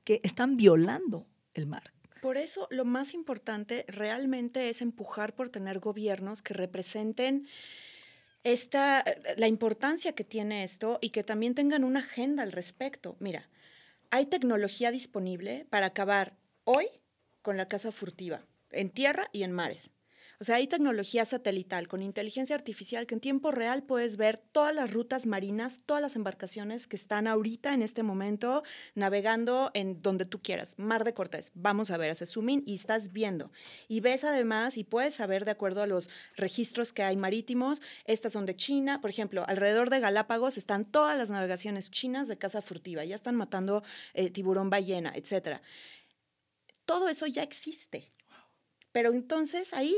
que 0.04 0.22
están 0.24 0.56
violando 0.56 1.26
el 1.56 1.66
mar. 1.66 1.92
Por 2.22 2.38
eso 2.38 2.68
lo 2.70 2.86
más 2.86 3.14
importante 3.14 3.86
realmente 3.88 4.70
es 4.70 4.82
empujar 4.82 5.34
por 5.34 5.50
tener 5.50 5.80
gobiernos 5.80 6.42
que 6.42 6.54
representen 6.54 7.48
esta, 8.44 9.04
la 9.38 9.48
importancia 9.48 10.14
que 10.14 10.24
tiene 10.24 10.64
esto 10.64 11.00
y 11.02 11.10
que 11.10 11.24
también 11.24 11.56
tengan 11.56 11.84
una 11.84 12.00
agenda 12.00 12.44
al 12.44 12.52
respecto. 12.52 13.16
Mira, 13.20 13.50
hay 14.12 14.26
tecnología 14.26 14.92
disponible 14.92 15.66
para 15.70 15.88
acabar 15.88 16.38
hoy 16.66 16.88
con 17.42 17.58
la 17.58 17.68
caza 17.68 17.92
furtiva, 17.92 18.46
en 18.72 18.90
tierra 18.90 19.30
y 19.32 19.44
en 19.44 19.52
mares. 19.52 19.92
O 20.42 20.46
sea, 20.46 20.56
hay 20.56 20.68
tecnología 20.68 21.26
satelital 21.26 21.90
con 21.90 22.02
inteligencia 22.02 22.56
artificial 22.56 23.06
que 23.06 23.14
en 23.14 23.20
tiempo 23.20 23.52
real 23.52 23.84
puedes 23.84 24.16
ver 24.16 24.38
todas 24.38 24.74
las 24.74 24.94
rutas 24.94 25.26
marinas, 25.26 25.82
todas 25.86 26.02
las 26.02 26.16
embarcaciones 26.16 26.88
que 26.88 26.96
están 26.96 27.28
ahorita 27.28 27.74
en 27.74 27.82
este 27.82 28.04
momento 28.04 28.64
navegando 28.96 29.70
en 29.74 30.02
donde 30.02 30.24
tú 30.24 30.42
quieras. 30.42 30.76
Mar 30.78 31.04
de 31.04 31.14
Cortés, 31.14 31.52
vamos 31.56 31.92
a 31.92 31.98
ver, 31.98 32.12
haces 32.12 32.32
zoom 32.32 32.48
in 32.48 32.64
y 32.66 32.76
estás 32.76 33.12
viendo. 33.12 33.52
Y 33.90 34.00
ves 34.00 34.24
además 34.24 34.78
y 34.78 34.86
puedes 34.86 35.16
saber 35.16 35.44
de 35.44 35.52
acuerdo 35.52 35.82
a 35.82 35.88
los 35.88 36.10
registros 36.38 36.94
que 36.94 37.04
hay 37.04 37.18
marítimos, 37.18 37.82
estas 38.06 38.32
son 38.32 38.46
de 38.46 38.56
China, 38.56 39.02
por 39.02 39.10
ejemplo, 39.10 39.44
alrededor 39.46 39.90
de 39.90 40.00
Galápagos 40.00 40.58
están 40.58 40.86
todas 40.86 41.18
las 41.18 41.30
navegaciones 41.30 41.92
chinas 41.92 42.30
de 42.30 42.38
caza 42.38 42.62
furtiva, 42.62 43.04
ya 43.04 43.16
están 43.16 43.36
matando 43.36 43.84
eh, 44.14 44.30
tiburón 44.30 44.70
ballena, 44.70 45.12
etcétera 45.14 45.62
todo 46.90 47.08
eso 47.08 47.28
ya 47.28 47.44
existe. 47.44 48.10
Pero 48.92 49.14
entonces 49.14 49.74
ahí 49.74 49.96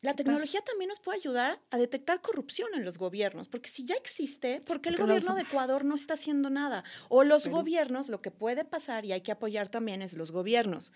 la 0.00 0.16
tecnología 0.16 0.60
también 0.62 0.88
nos 0.88 0.98
puede 0.98 1.18
ayudar 1.18 1.60
a 1.70 1.78
detectar 1.78 2.20
corrupción 2.20 2.68
en 2.74 2.84
los 2.84 2.98
gobiernos, 2.98 3.46
porque 3.46 3.70
si 3.70 3.84
ya 3.84 3.94
existe, 3.94 4.60
¿por 4.66 4.80
qué 4.80 4.88
el 4.88 4.96
gobierno 4.96 5.36
de 5.36 5.42
Ecuador 5.42 5.84
no 5.84 5.94
está 5.94 6.14
haciendo 6.14 6.50
nada? 6.50 6.82
O 7.08 7.22
los 7.22 7.46
gobiernos, 7.46 8.08
lo 8.08 8.20
que 8.22 8.32
puede 8.32 8.64
pasar 8.64 9.04
y 9.04 9.12
hay 9.12 9.20
que 9.20 9.30
apoyar 9.30 9.68
también 9.68 10.02
es 10.02 10.14
los 10.14 10.32
gobiernos 10.32 10.92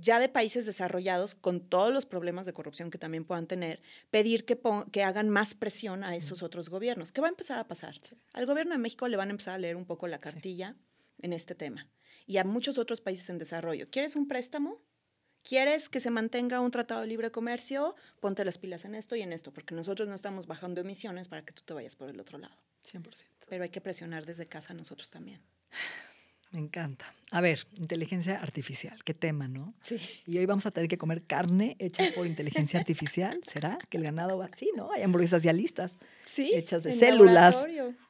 ya 0.00 0.20
de 0.20 0.28
países 0.28 0.64
desarrollados, 0.64 1.34
con 1.34 1.58
todos 1.58 1.92
los 1.92 2.06
problemas 2.06 2.46
de 2.46 2.52
corrupción 2.52 2.92
que 2.92 2.98
también 2.98 3.24
puedan 3.24 3.48
tener, 3.48 3.82
pedir 4.12 4.44
que, 4.44 4.56
que 4.92 5.02
hagan 5.02 5.28
más 5.28 5.54
presión 5.54 6.04
a 6.04 6.14
esos 6.14 6.44
otros 6.44 6.68
gobiernos. 6.68 7.10
¿Qué 7.10 7.20
va 7.20 7.26
a 7.26 7.30
empezar 7.30 7.58
a 7.58 7.66
pasar? 7.66 7.96
Al 8.32 8.46
gobierno 8.46 8.74
de 8.74 8.78
México 8.78 9.08
le 9.08 9.16
van 9.16 9.30
a 9.30 9.32
empezar 9.32 9.54
a 9.54 9.58
leer 9.58 9.74
un 9.74 9.86
poco 9.86 10.06
la 10.06 10.20
cartilla 10.20 10.76
en 11.20 11.32
este 11.32 11.56
tema 11.56 11.90
y 12.28 12.36
a 12.36 12.44
muchos 12.44 12.78
otros 12.78 13.00
países 13.00 13.28
en 13.30 13.38
desarrollo. 13.38 13.88
¿Quieres 13.90 14.14
un 14.14 14.28
préstamo? 14.28 14.80
¿Quieres 15.42 15.88
que 15.88 15.98
se 15.98 16.10
mantenga 16.10 16.60
un 16.60 16.70
tratado 16.70 17.00
de 17.00 17.06
libre 17.06 17.30
comercio? 17.30 17.96
Ponte 18.20 18.44
las 18.44 18.58
pilas 18.58 18.84
en 18.84 18.94
esto 18.94 19.16
y 19.16 19.22
en 19.22 19.32
esto, 19.32 19.50
porque 19.50 19.74
nosotros 19.74 20.06
no 20.06 20.14
estamos 20.14 20.46
bajando 20.46 20.82
emisiones 20.82 21.26
para 21.26 21.42
que 21.44 21.52
tú 21.52 21.62
te 21.64 21.72
vayas 21.72 21.96
por 21.96 22.10
el 22.10 22.20
otro 22.20 22.36
lado. 22.38 22.54
100%. 22.86 23.24
Pero 23.48 23.64
hay 23.64 23.70
que 23.70 23.80
presionar 23.80 24.26
desde 24.26 24.46
casa 24.46 24.74
nosotros 24.74 25.10
también. 25.10 25.40
Me 26.50 26.58
encanta. 26.58 27.04
A 27.30 27.42
ver, 27.42 27.66
inteligencia 27.78 28.40
artificial, 28.40 29.04
qué 29.04 29.12
tema, 29.12 29.48
¿no? 29.48 29.74
Sí. 29.82 30.00
Y 30.26 30.38
hoy 30.38 30.46
vamos 30.46 30.64
a 30.64 30.70
tener 30.70 30.88
que 30.88 30.96
comer 30.96 31.22
carne 31.22 31.76
hecha 31.78 32.04
por 32.14 32.26
inteligencia 32.26 32.80
artificial. 32.80 33.40
¿Será 33.44 33.78
que 33.90 33.98
el 33.98 34.04
ganado 34.04 34.38
va 34.38 34.46
así, 34.46 34.70
no? 34.74 34.90
Hay 34.92 35.02
hamburguesas 35.02 35.42
ya 35.42 35.52
listas. 35.52 35.96
Sí. 36.24 36.50
Hechas 36.54 36.84
de 36.84 36.94
células. 36.94 37.54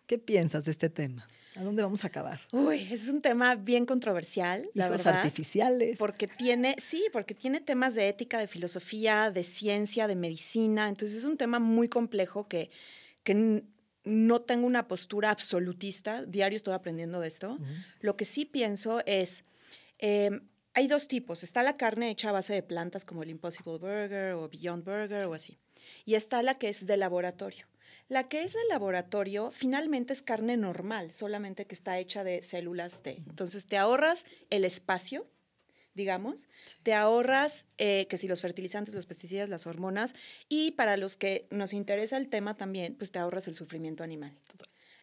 ¿Qué 0.07 0.19
piensas 0.19 0.65
de 0.65 0.71
este 0.71 0.89
tema? 0.89 1.27
¿A 1.59 1.65
dónde 1.65 1.83
vamos 1.83 2.05
a 2.05 2.07
acabar? 2.07 2.41
Uy, 2.53 2.87
es 2.89 3.09
un 3.09 3.21
tema 3.21 3.57
bien 3.57 3.85
controversial, 3.85 4.71
la 4.75 4.89
verdad. 4.89 5.17
artificiales. 5.17 5.99
Porque 5.99 6.29
tiene, 6.29 6.77
sí, 6.79 7.07
porque 7.13 7.35
tiene 7.35 7.61
temas 7.61 7.97
de 7.97 8.09
ética, 8.09 8.39
de 8.39 8.47
filosofía, 8.47 9.33
de 9.33 9.43
ciencia, 9.43 10.07
de 10.07 10.15
medicina. 10.15 10.89
Entonces 10.89 11.19
es 11.19 11.25
un 11.25 11.37
tema 11.37 11.59
muy 11.59 11.89
complejo 11.89 12.47
que, 12.47 12.71
que 13.25 13.65
no 14.05 14.41
tengo 14.43 14.69
una 14.69 14.87
postura 14.87 15.31
absolutista. 15.31 16.25
Diario 16.25 16.57
estoy 16.57 16.75
aprendiendo 16.75 17.19
de 17.19 17.27
esto. 17.27 17.59
Lo 18.01 18.17
que 18.17 18.25
sí 18.25 18.45
pienso 18.45 19.03
es, 19.05 19.45
em, 19.99 20.43
hay 20.75 20.87
dos 20.87 21.09
tipos. 21.09 21.43
Está 21.43 21.65
la 21.65 21.77
carne 21.77 22.09
hecha 22.11 22.29
a 22.29 22.33
base 22.33 22.55
de 22.55 22.63
plantas 22.63 23.05
como 23.05 23.25
el 23.25 23.31
Impossible 23.31 23.79
Burger 23.79 24.35
o 24.35 24.49
Beyond 24.49 24.85
Burger 24.85 25.27
o 25.27 25.35
así. 25.35 25.59
Y 26.05 26.15
está 26.15 26.41
la 26.45 26.57
que 26.57 26.69
es 26.69 26.87
de 26.87 26.97
laboratorio. 26.97 27.67
La 28.09 28.27
que 28.29 28.43
es 28.43 28.55
de 28.55 28.61
laboratorio 28.71 29.51
finalmente 29.51 30.15
es 30.15 30.23
carne 30.23 30.57
normal, 30.57 31.13
solamente 31.13 31.67
que 31.67 31.75
está 31.75 31.99
hecha 31.99 32.25
de 32.25 32.43
células 32.43 33.03
T. 33.03 33.23
Entonces 33.29 33.67
te 33.67 33.77
ahorras 33.77 34.25
el 34.49 34.65
espacio, 34.65 35.27
digamos, 35.93 36.49
te 36.83 36.95
ahorras 36.95 37.67
eh, 37.77 38.07
que 38.09 38.17
si 38.17 38.27
los 38.27 38.41
fertilizantes, 38.41 38.95
los 38.95 39.05
pesticidas, 39.05 39.51
las 39.51 39.67
hormonas, 39.67 40.15
y 40.49 40.73
para 40.73 40.97
los 40.97 41.19
que 41.19 41.47
nos 41.51 41.75
interesa 41.75 42.17
el 42.17 42.31
tema 42.31 42.57
también, 42.57 42.95
pues 42.95 43.13
te 43.13 43.19
ahorras 43.19 43.47
el 43.47 43.55
sufrimiento 43.55 44.05
animal. 44.05 44.35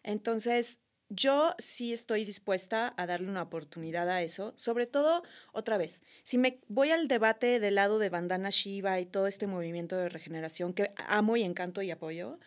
Entonces, 0.02 0.80
yo 1.08 1.54
sí 1.58 1.92
estoy 1.92 2.24
dispuesta 2.24 2.92
a 2.96 3.06
darle 3.06 3.28
una 3.28 3.42
oportunidad 3.42 4.08
a 4.08 4.22
eso, 4.22 4.52
sobre 4.56 4.86
todo, 4.86 5.22
otra 5.52 5.78
vez, 5.78 6.02
si 6.24 6.38
me 6.38 6.58
voy 6.66 6.90
al 6.90 7.06
debate 7.06 7.60
del 7.60 7.76
lado 7.76 8.00
de 8.00 8.08
Bandana 8.08 8.50
Shiva 8.50 8.98
y 8.98 9.06
todo 9.06 9.28
este 9.28 9.46
movimiento 9.46 9.96
de 9.96 10.08
regeneración 10.08 10.72
que 10.72 10.92
amo 10.96 11.36
y 11.36 11.44
encanto 11.44 11.82
y 11.82 11.92
apoyo, 11.92 12.40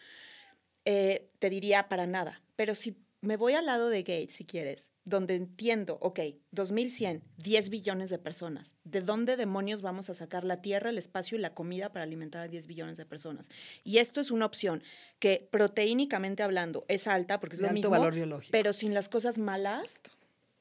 eh, 0.91 1.29
te 1.37 1.51
diría 1.51 1.87
para 1.87 2.07
nada, 2.07 2.41
pero 2.55 2.73
si 2.73 2.97
me 3.21 3.37
voy 3.37 3.53
al 3.53 3.67
lado 3.67 3.89
de 3.89 4.01
Gates, 4.01 4.33
si 4.33 4.43
quieres, 4.43 4.89
donde 5.03 5.35
entiendo, 5.35 5.99
ok, 6.01 6.19
2100, 6.49 7.21
10 7.37 7.69
billones 7.69 8.09
de 8.09 8.17
personas. 8.17 8.73
¿De 8.85 9.01
dónde 9.01 9.37
demonios 9.37 9.83
vamos 9.83 10.09
a 10.09 10.15
sacar 10.15 10.43
la 10.45 10.63
tierra, 10.63 10.89
el 10.89 10.97
espacio 10.97 11.37
y 11.37 11.41
la 11.41 11.53
comida 11.53 11.91
para 11.91 12.05
alimentar 12.05 12.41
a 12.41 12.47
10 12.47 12.65
billones 12.65 12.97
de 12.97 13.05
personas? 13.05 13.51
Y 13.83 13.99
esto 13.99 14.19
es 14.19 14.31
una 14.31 14.47
opción 14.47 14.81
que 15.19 15.47
proteínicamente 15.51 16.41
hablando 16.41 16.85
es 16.87 17.05
alta 17.05 17.39
porque 17.39 17.57
es 17.57 17.61
lo 17.61 17.69
mismo, 17.69 17.91
valor 17.91 18.15
biológico. 18.15 18.51
pero 18.51 18.73
sin 18.73 18.95
las 18.95 19.09
cosas 19.09 19.37
malas, 19.37 20.01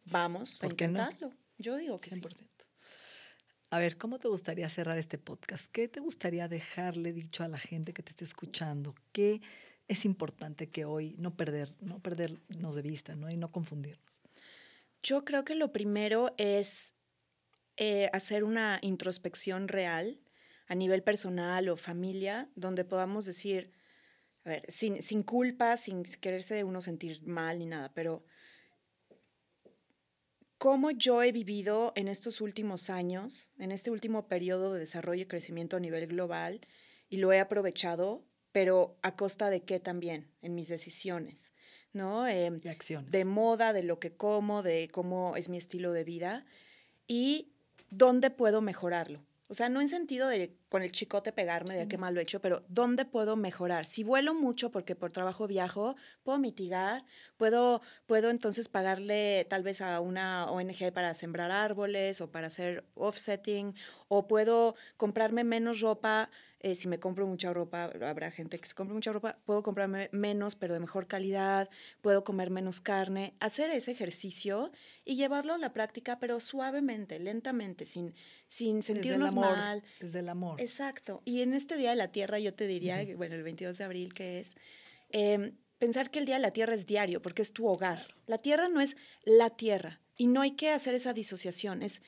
vamos 0.04 0.58
a 0.60 0.66
intentarlo. 0.66 1.32
Yo 1.56 1.74
digo 1.78 1.98
que 2.00 2.10
100%. 2.10 2.44
A 3.70 3.78
ver, 3.78 3.96
¿cómo 3.96 4.18
te 4.18 4.28
gustaría 4.28 4.68
cerrar 4.68 4.98
este 4.98 5.16
podcast? 5.16 5.72
¿Qué 5.72 5.88
te 5.88 6.00
gustaría 6.00 6.48
dejarle 6.48 7.14
dicho 7.14 7.44
a 7.44 7.48
la 7.48 7.58
gente 7.58 7.94
que 7.94 8.02
te 8.02 8.10
esté 8.10 8.24
escuchando? 8.24 8.94
¿Qué 9.12 9.40
es 9.88 10.04
importante 10.04 10.68
que 10.70 10.84
hoy 10.84 11.16
no 11.18 11.34
perder, 11.36 11.74
no 11.80 11.98
perdernos 12.00 12.74
de 12.74 12.82
vista, 12.82 13.16
¿no? 13.16 13.30
Y 13.30 13.36
no 13.36 13.50
confundirnos. 13.50 14.20
Yo 15.02 15.24
creo 15.24 15.44
que 15.44 15.54
lo 15.54 15.72
primero 15.72 16.34
es 16.36 16.94
eh, 17.76 18.10
hacer 18.12 18.44
una 18.44 18.78
introspección 18.82 19.66
real 19.66 20.20
a 20.66 20.74
nivel 20.74 21.02
personal 21.02 21.68
o 21.70 21.76
familia, 21.76 22.50
donde 22.54 22.84
podamos 22.84 23.24
decir, 23.24 23.72
a 24.44 24.50
ver, 24.50 24.64
sin, 24.70 25.00
sin 25.00 25.22
culpa, 25.22 25.76
sin 25.78 26.02
quererse 26.02 26.62
uno 26.64 26.82
sentir 26.82 27.26
mal 27.26 27.58
ni 27.58 27.66
nada, 27.66 27.92
pero 27.94 28.24
cómo 30.58 30.90
yo 30.90 31.22
he 31.22 31.32
vivido 31.32 31.92
en 31.96 32.08
estos 32.08 32.42
últimos 32.42 32.90
años, 32.90 33.52
en 33.58 33.72
este 33.72 33.90
último 33.90 34.28
periodo 34.28 34.74
de 34.74 34.80
desarrollo 34.80 35.22
y 35.22 35.26
crecimiento 35.26 35.78
a 35.78 35.80
nivel 35.80 36.08
global, 36.08 36.60
y 37.08 37.16
lo 37.18 37.32
he 37.32 37.40
aprovechado 37.40 38.27
pero 38.58 38.98
a 39.02 39.14
costa 39.14 39.50
de 39.50 39.62
qué 39.62 39.78
también 39.78 40.26
en 40.42 40.56
mis 40.56 40.66
decisiones, 40.66 41.52
¿no? 41.92 42.26
Em, 42.26 42.58
de 42.58 42.70
acciones. 42.70 43.12
De 43.12 43.24
moda, 43.24 43.72
de 43.72 43.84
lo 43.84 44.00
que 44.00 44.16
como, 44.16 44.64
de 44.64 44.88
cómo 44.90 45.36
es 45.36 45.48
mi 45.48 45.58
estilo 45.58 45.92
de 45.92 46.02
vida 46.02 46.44
y 47.06 47.52
dónde 47.90 48.30
puedo 48.30 48.60
mejorarlo. 48.60 49.22
O 49.46 49.54
sea, 49.54 49.68
no 49.68 49.80
en 49.80 49.88
sentido 49.88 50.26
de 50.26 50.56
con 50.68 50.82
el 50.82 50.92
chicote 50.92 51.32
pegarme 51.32 51.74
de 51.74 51.88
qué 51.88 51.98
mal 51.98 52.14
lo 52.14 52.20
he 52.20 52.22
hecho, 52.22 52.40
pero 52.40 52.64
¿dónde 52.68 53.04
puedo 53.04 53.36
mejorar? 53.36 53.86
Si 53.86 54.04
vuelo 54.04 54.34
mucho 54.34 54.70
porque 54.70 54.94
por 54.94 55.12
trabajo 55.12 55.46
viajo, 55.46 55.96
puedo 56.22 56.38
mitigar, 56.38 57.04
puedo, 57.36 57.80
puedo 58.06 58.30
entonces 58.30 58.68
pagarle 58.68 59.46
tal 59.48 59.62
vez 59.62 59.80
a 59.80 60.00
una 60.00 60.50
ONG 60.50 60.92
para 60.92 61.14
sembrar 61.14 61.50
árboles 61.50 62.20
o 62.20 62.30
para 62.30 62.48
hacer 62.48 62.84
offsetting, 62.94 63.74
o 64.08 64.26
puedo 64.26 64.74
comprarme 64.96 65.44
menos 65.44 65.80
ropa 65.80 66.30
eh, 66.60 66.74
si 66.74 66.88
me 66.88 66.98
compro 66.98 67.24
mucha 67.26 67.52
ropa, 67.52 67.84
habrá 67.84 68.32
gente 68.32 68.58
que 68.58 68.66
se 68.66 68.74
compre 68.74 68.92
mucha 68.92 69.12
ropa, 69.12 69.38
puedo 69.44 69.62
comprarme 69.62 70.08
menos, 70.10 70.56
pero 70.56 70.74
de 70.74 70.80
mejor 70.80 71.06
calidad, 71.06 71.70
puedo 72.00 72.24
comer 72.24 72.50
menos 72.50 72.80
carne, 72.80 73.34
hacer 73.38 73.70
ese 73.70 73.92
ejercicio 73.92 74.72
y 75.04 75.14
llevarlo 75.14 75.54
a 75.54 75.58
la 75.58 75.72
práctica, 75.72 76.18
pero 76.18 76.40
suavemente, 76.40 77.20
lentamente, 77.20 77.84
sin, 77.84 78.12
sin 78.48 78.82
sentirnos 78.82 79.30
desde 79.30 79.38
el 79.38 79.44
amor, 79.44 79.56
mal. 79.56 79.84
Desde 80.00 80.18
el 80.18 80.28
amor. 80.28 80.57
Exacto. 80.58 81.22
Y 81.24 81.42
en 81.42 81.54
este 81.54 81.76
Día 81.76 81.90
de 81.90 81.96
la 81.96 82.12
Tierra 82.12 82.38
yo 82.38 82.54
te 82.54 82.66
diría, 82.66 83.04
bueno, 83.16 83.34
el 83.34 83.42
22 83.42 83.78
de 83.78 83.84
abril 83.84 84.14
que 84.14 84.40
es, 84.40 84.52
em, 85.10 85.56
pensar 85.78 86.10
que 86.10 86.18
el 86.18 86.26
Día 86.26 86.36
de 86.36 86.42
la 86.42 86.50
Tierra 86.50 86.74
es 86.74 86.86
diario, 86.86 87.22
porque 87.22 87.42
es 87.42 87.52
tu 87.52 87.66
hogar. 87.66 88.14
La 88.26 88.38
Tierra 88.38 88.68
no 88.68 88.80
es 88.80 88.96
la 89.24 89.50
Tierra 89.50 90.00
y 90.16 90.26
no 90.26 90.40
hay 90.40 90.52
que 90.52 90.70
hacer 90.70 90.94
esa 90.94 91.12
disociación, 91.12 91.82
es 91.82 92.02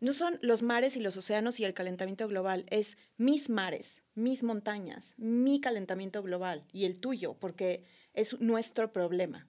no 0.00 0.12
son 0.12 0.36
los 0.42 0.62
mares 0.62 0.96
y 0.96 1.00
los 1.00 1.16
océanos 1.16 1.60
y 1.60 1.64
el 1.64 1.74
calentamiento 1.74 2.26
global, 2.26 2.66
es 2.70 2.98
mis 3.18 3.48
mares, 3.48 4.02
mis 4.16 4.42
montañas, 4.42 5.14
mi 5.16 5.60
calentamiento 5.60 6.24
global 6.24 6.64
y 6.72 6.86
el 6.86 7.00
tuyo, 7.00 7.34
porque 7.34 7.84
es 8.12 8.40
nuestro 8.40 8.92
problema. 8.92 9.46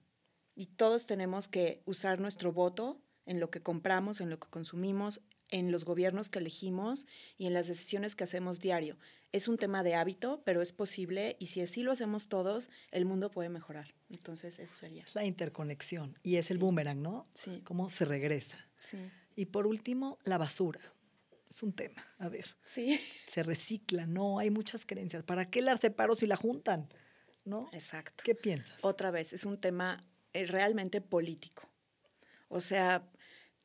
Y 0.54 0.66
todos 0.66 1.06
tenemos 1.06 1.48
que 1.48 1.82
usar 1.86 2.20
nuestro 2.20 2.52
voto 2.52 3.02
en 3.26 3.40
lo 3.40 3.50
que 3.50 3.62
compramos, 3.62 4.20
en 4.20 4.30
lo 4.30 4.38
que 4.38 4.48
consumimos, 4.48 5.22
en 5.54 5.70
los 5.70 5.84
gobiernos 5.84 6.28
que 6.28 6.40
elegimos 6.40 7.06
y 7.38 7.46
en 7.46 7.54
las 7.54 7.68
decisiones 7.68 8.16
que 8.16 8.24
hacemos 8.24 8.58
diario. 8.58 8.98
Es 9.30 9.46
un 9.46 9.56
tema 9.56 9.84
de 9.84 9.94
hábito, 9.94 10.42
pero 10.44 10.60
es 10.60 10.72
posible 10.72 11.36
y 11.38 11.46
si 11.46 11.60
así 11.60 11.84
lo 11.84 11.92
hacemos 11.92 12.28
todos, 12.28 12.70
el 12.90 13.04
mundo 13.04 13.30
puede 13.30 13.50
mejorar. 13.50 13.94
Entonces, 14.10 14.58
eso 14.58 14.74
sería. 14.74 15.04
La 15.14 15.24
interconexión 15.24 16.18
y 16.24 16.36
es 16.36 16.50
el 16.50 16.58
boomerang, 16.58 17.00
¿no? 17.00 17.28
Sí. 17.34 17.62
Cómo 17.62 17.88
se 17.88 18.04
regresa. 18.04 18.58
Sí. 18.78 18.98
Y 19.36 19.46
por 19.46 19.68
último, 19.68 20.18
la 20.24 20.38
basura. 20.38 20.80
Es 21.48 21.62
un 21.62 21.72
tema, 21.72 22.04
a 22.18 22.28
ver. 22.28 22.56
Sí. 22.64 22.98
Se 23.28 23.44
recicla, 23.44 24.06
no, 24.06 24.40
hay 24.40 24.50
muchas 24.50 24.84
creencias. 24.84 25.22
¿Para 25.22 25.50
qué 25.50 25.62
la 25.62 25.76
separo 25.76 26.16
si 26.16 26.26
la 26.26 26.34
juntan? 26.34 26.88
¿No? 27.44 27.68
Exacto. 27.72 28.24
¿Qué 28.24 28.34
piensas? 28.34 28.76
Otra 28.82 29.12
vez, 29.12 29.32
es 29.32 29.44
un 29.44 29.60
tema 29.60 30.04
eh, 30.32 30.46
realmente 30.46 31.00
político. 31.00 31.70
O 32.48 32.60
sea, 32.60 33.08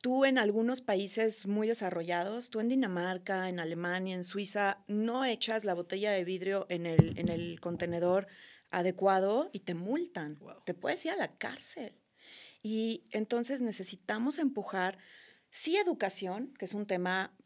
tú 0.00 0.24
en 0.24 0.38
algunos 0.38 0.80
países 0.80 1.46
muy 1.46 1.68
desarrollados, 1.68 2.50
tú 2.50 2.60
en 2.60 2.68
Dinamarca, 2.68 3.48
en 3.48 3.60
Alemania, 3.60 4.14
en 4.14 4.24
Suiza, 4.24 4.84
no 4.88 5.24
echas 5.24 5.64
la 5.64 5.74
botella 5.74 6.12
de 6.12 6.24
vidrio 6.24 6.66
en 6.68 6.86
el, 6.86 7.18
en 7.18 7.28
el 7.28 7.60
contenedor 7.60 8.26
adecuado 8.70 9.50
y 9.52 9.60
te 9.60 9.74
multan. 9.74 10.38
Te 10.64 10.74
puedes 10.74 11.04
ir 11.04 11.12
a 11.12 11.16
la 11.16 11.36
cárcel. 11.36 11.96
Y 12.62 13.04
entonces 13.12 13.60
necesitamos 13.60 14.38
empujar 14.38 14.98
Sí, 15.50 15.76
educación, 15.76 16.54
que 16.58 16.64
es 16.64 16.74
un 16.74 16.86
tema 16.86 17.36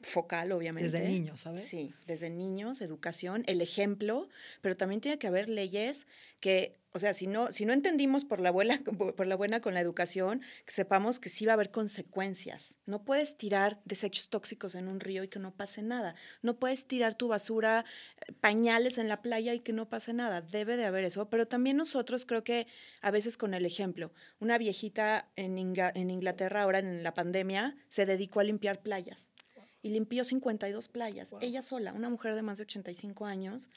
focal, 0.00 0.52
obviamente. 0.52 0.90
Desde 0.90 1.08
niños, 1.08 1.40
¿sabes? 1.42 1.64
Sí, 1.64 1.92
desde 2.06 2.30
niños, 2.30 2.80
educación, 2.80 3.44
el 3.46 3.60
ejemplo, 3.60 4.28
pero 4.62 4.76
también 4.76 5.00
tiene 5.00 5.18
que 5.18 5.26
haber 5.26 5.48
leyes 5.48 6.06
que, 6.40 6.78
o 6.92 6.98
sea, 6.98 7.12
si 7.12 7.26
no, 7.26 7.52
si 7.52 7.66
no 7.66 7.74
entendimos 7.74 8.24
por 8.24 8.40
la, 8.40 8.50
buena, 8.50 8.80
por 9.16 9.26
la 9.26 9.36
buena 9.36 9.60
con 9.60 9.74
la 9.74 9.80
educación, 9.80 10.40
que 10.64 10.72
sepamos 10.72 11.18
que 11.18 11.28
sí 11.28 11.44
va 11.44 11.52
a 11.52 11.54
haber 11.54 11.70
consecuencias. 11.70 12.76
No 12.86 13.04
puedes 13.04 13.36
tirar 13.36 13.80
desechos 13.84 14.30
tóxicos 14.30 14.74
en 14.74 14.88
un 14.88 15.00
río 15.00 15.22
y 15.22 15.28
que 15.28 15.38
no 15.38 15.54
pase 15.54 15.82
nada. 15.82 16.14
No 16.40 16.58
puedes 16.58 16.86
tirar 16.86 17.14
tu 17.14 17.28
basura, 17.28 17.84
eh, 18.26 18.32
pañales 18.40 18.96
en 18.96 19.08
la 19.08 19.20
playa 19.20 19.52
y 19.52 19.60
que 19.60 19.74
no 19.74 19.88
pase 19.90 20.14
nada. 20.14 20.40
Debe 20.40 20.76
de 20.76 20.86
haber 20.86 21.04
eso, 21.04 21.28
pero 21.28 21.46
también 21.46 21.76
nosotros 21.76 22.24
creo 22.24 22.42
que 22.42 22.66
a 23.02 23.10
veces 23.10 23.36
con 23.36 23.52
el 23.52 23.66
ejemplo, 23.66 24.12
una 24.38 24.56
viejita 24.56 25.28
en, 25.36 25.58
en 25.58 26.10
Inglaterra 26.10 26.62
ahora 26.62 26.78
en 26.78 27.02
la 27.02 27.12
pandemia 27.12 27.76
se 27.88 28.06
dedicó 28.06 28.40
a 28.40 28.44
limpiar 28.44 28.80
playas 28.80 29.32
y 29.82 29.90
limpió 29.90 30.24
52 30.24 30.88
playas. 30.88 31.34
Ella 31.40 31.62
sola, 31.62 31.92
una 31.92 32.10
mujer 32.10 32.34
de 32.34 32.42
más 32.42 32.58
de 32.58 32.64
85 32.64 33.26
años, 33.26 33.70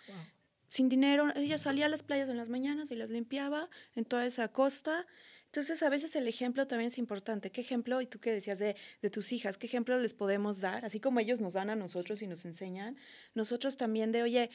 sin 0.70 0.90
dinero. 0.90 1.32
Ella 1.36 1.58
salía 1.58 1.86
a 1.86 1.90
las 1.90 2.04
playas 2.04 2.30
en 2.30 2.38
las 2.38 2.50
mañanas 2.50 2.92
y 2.92 2.96
las 2.96 3.10
limpiaba 3.10 3.70
en 3.96 4.06
toda 4.06 4.26
esa 4.26 4.48
costa. 4.48 5.06
Entonces, 5.46 5.84
a 5.84 5.90
veces 5.90 6.16
el 6.16 6.28
ejemplo 6.28 6.66
también 6.66 6.88
es 6.88 6.98
importante. 6.98 7.52
¿Qué 7.52 7.62
ejemplo, 7.62 8.02
y 8.02 8.08
tú 8.08 8.20
qué 8.20 8.32
decías 8.32 8.58
de, 8.58 8.76
de, 9.04 9.10
tus 9.12 9.32
hijas, 9.32 9.58
qué 9.58 9.68
ejemplo 9.68 10.00
les 10.00 10.16
podemos 10.16 10.62
dar? 10.62 10.84
Así 10.84 11.00
como 11.00 11.20
ellos 11.20 11.42
nos 11.42 11.54
dan 11.54 11.70
a 11.70 11.76
nosotros 11.76 12.24
y 12.24 12.28
nos 12.28 12.44
enseñan, 12.46 12.98
nosotros 13.36 13.78
también 13.78 14.12
de, 14.12 14.24
oye, 14.24 14.50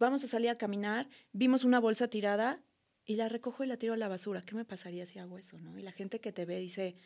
vamos 0.00 0.24
a 0.24 0.26
salir 0.26 0.48
a 0.48 0.58
caminar, 0.58 1.08
vimos 1.32 1.62
una 1.62 1.78
bolsa 1.78 2.08
tirada 2.08 2.60
y 3.04 3.16
la 3.16 3.28
recojo 3.28 3.62
y 3.62 3.66
la 3.68 3.76
tiro 3.76 3.94
a 3.94 3.96
la 3.96 4.08
basura. 4.08 4.42
¿Qué 4.42 4.56
me 4.56 4.64
pasaría 4.64 5.06
si 5.06 5.18
hago 5.18 5.38
eso? 5.38 5.60
¿no? 5.60 5.78
Y 5.78 5.82
la 5.82 5.92
gente 5.92 6.20
que 6.20 6.32
te 6.32 6.44
ve 6.46 6.58
dice, 6.58 6.96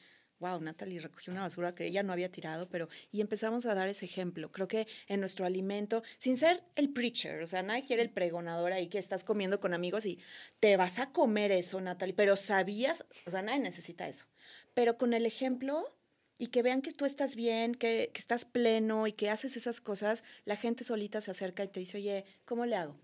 wow, 0.44 0.60
Natalie 0.60 1.00
recogió 1.00 1.32
una 1.32 1.40
basura 1.40 1.74
que 1.74 1.86
ella 1.86 2.02
no 2.02 2.12
había 2.12 2.30
tirado, 2.30 2.68
pero 2.68 2.88
y 3.10 3.22
empezamos 3.22 3.64
a 3.64 3.74
dar 3.74 3.88
ese 3.88 4.04
ejemplo. 4.04 4.52
Creo 4.52 4.68
que 4.68 4.86
en 5.08 5.20
nuestro 5.20 5.46
alimento, 5.46 6.02
sin 6.18 6.36
ser 6.36 6.62
el 6.76 6.90
preacher, 6.90 7.42
o 7.42 7.46
sea, 7.46 7.62
nadie 7.62 7.86
quiere 7.86 8.02
el 8.02 8.10
pregonador 8.10 8.72
ahí 8.72 8.88
que 8.88 8.98
estás 8.98 9.24
comiendo 9.24 9.58
con 9.58 9.72
amigos 9.72 10.04
y 10.04 10.18
te 10.60 10.76
vas 10.76 10.98
a 10.98 11.12
comer 11.12 11.50
eso, 11.50 11.80
Natalie, 11.80 12.14
pero 12.14 12.36
sabías, 12.36 13.06
o 13.26 13.30
sea, 13.30 13.40
nadie 13.40 13.60
necesita 13.60 14.06
eso. 14.06 14.26
Pero 14.74 14.98
con 14.98 15.14
el 15.14 15.24
ejemplo 15.24 15.88
y 16.36 16.48
que 16.48 16.62
vean 16.62 16.82
que 16.82 16.92
tú 16.92 17.06
estás 17.06 17.36
bien, 17.36 17.74
que, 17.74 18.10
que 18.12 18.20
estás 18.20 18.44
pleno 18.44 19.06
y 19.06 19.12
que 19.12 19.30
haces 19.30 19.56
esas 19.56 19.80
cosas, 19.80 20.24
la 20.44 20.56
gente 20.56 20.84
solita 20.84 21.22
se 21.22 21.30
acerca 21.30 21.64
y 21.64 21.68
te 21.68 21.80
dice, 21.80 21.96
oye, 21.96 22.26
¿cómo 22.44 22.66
le 22.66 22.76
hago? 22.76 22.96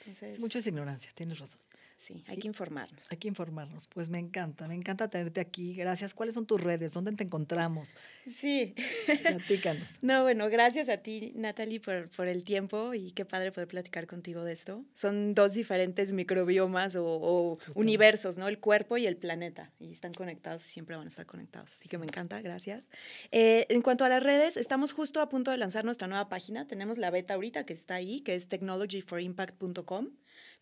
Entonces, 0.00 0.38
Mucha 0.38 0.58
ignorancia, 0.58 1.10
tienes 1.14 1.38
razón. 1.38 1.60
Sí, 2.06 2.22
hay 2.28 2.36
que 2.36 2.46
informarnos. 2.46 3.10
Hay 3.10 3.18
que 3.18 3.26
informarnos. 3.26 3.88
Pues 3.88 4.10
me 4.10 4.20
encanta, 4.20 4.68
me 4.68 4.76
encanta 4.76 5.10
tenerte 5.10 5.40
aquí. 5.40 5.74
Gracias. 5.74 6.14
¿Cuáles 6.14 6.36
son 6.36 6.46
tus 6.46 6.60
redes? 6.60 6.92
¿Dónde 6.92 7.10
te 7.10 7.24
encontramos? 7.24 7.96
Sí. 8.32 8.76
Platícanos. 9.22 9.88
no, 10.02 10.22
bueno, 10.22 10.48
gracias 10.48 10.88
a 10.88 10.98
ti, 10.98 11.32
Natalie, 11.34 11.80
por, 11.80 12.08
por, 12.10 12.28
el 12.28 12.44
tiempo 12.44 12.94
y 12.94 13.10
qué 13.10 13.24
padre 13.24 13.50
poder 13.50 13.66
platicar 13.66 14.06
contigo 14.06 14.44
de 14.44 14.52
esto. 14.52 14.84
Son 14.92 15.34
dos 15.34 15.54
diferentes 15.54 16.12
microbiomas 16.12 16.94
o, 16.94 17.58
universos, 17.74 18.38
¿no? 18.38 18.46
El 18.46 18.60
cuerpo 18.60 18.96
y 18.98 19.06
el 19.08 19.16
planeta. 19.16 19.72
Y 19.80 19.90
están 19.90 20.14
conectados 20.14 20.64
y 20.64 20.68
siempre 20.68 20.94
van 20.94 21.06
a 21.06 21.10
estar 21.10 21.26
conectados. 21.26 21.72
Así 21.72 21.88
que 21.88 21.98
me 21.98 22.06
encanta, 22.06 22.40
gracias. 22.40 22.86
Eh, 23.32 23.66
en 23.68 23.82
cuanto 23.82 24.04
a 24.04 24.08
las 24.08 24.22
redes, 24.22 24.56
estamos 24.56 24.92
justo 24.92 25.20
a 25.20 25.28
punto 25.28 25.50
de 25.50 25.56
lanzar 25.56 25.84
nuestra 25.84 26.06
nueva 26.06 26.28
página. 26.28 26.68
Tenemos 26.68 26.98
la 26.98 27.10
beta 27.10 27.34
ahorita 27.34 27.66
que 27.66 27.72
está 27.72 27.96
ahí, 27.96 28.20
que 28.20 28.36
es 28.36 28.46
technologyforimpact.com 28.46 30.10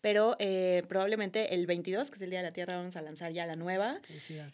pero 0.05 0.35
eh, 0.37 0.83
probablemente 0.87 1.55
el 1.55 1.65
22, 1.65 2.11
que 2.11 2.17
es 2.17 2.21
el 2.21 2.29
Día 2.29 2.37
de 2.37 2.45
la 2.45 2.53
Tierra, 2.53 2.77
vamos 2.77 2.95
a 2.95 3.01
lanzar 3.01 3.31
ya 3.31 3.47
la 3.47 3.55
nueva. 3.55 3.99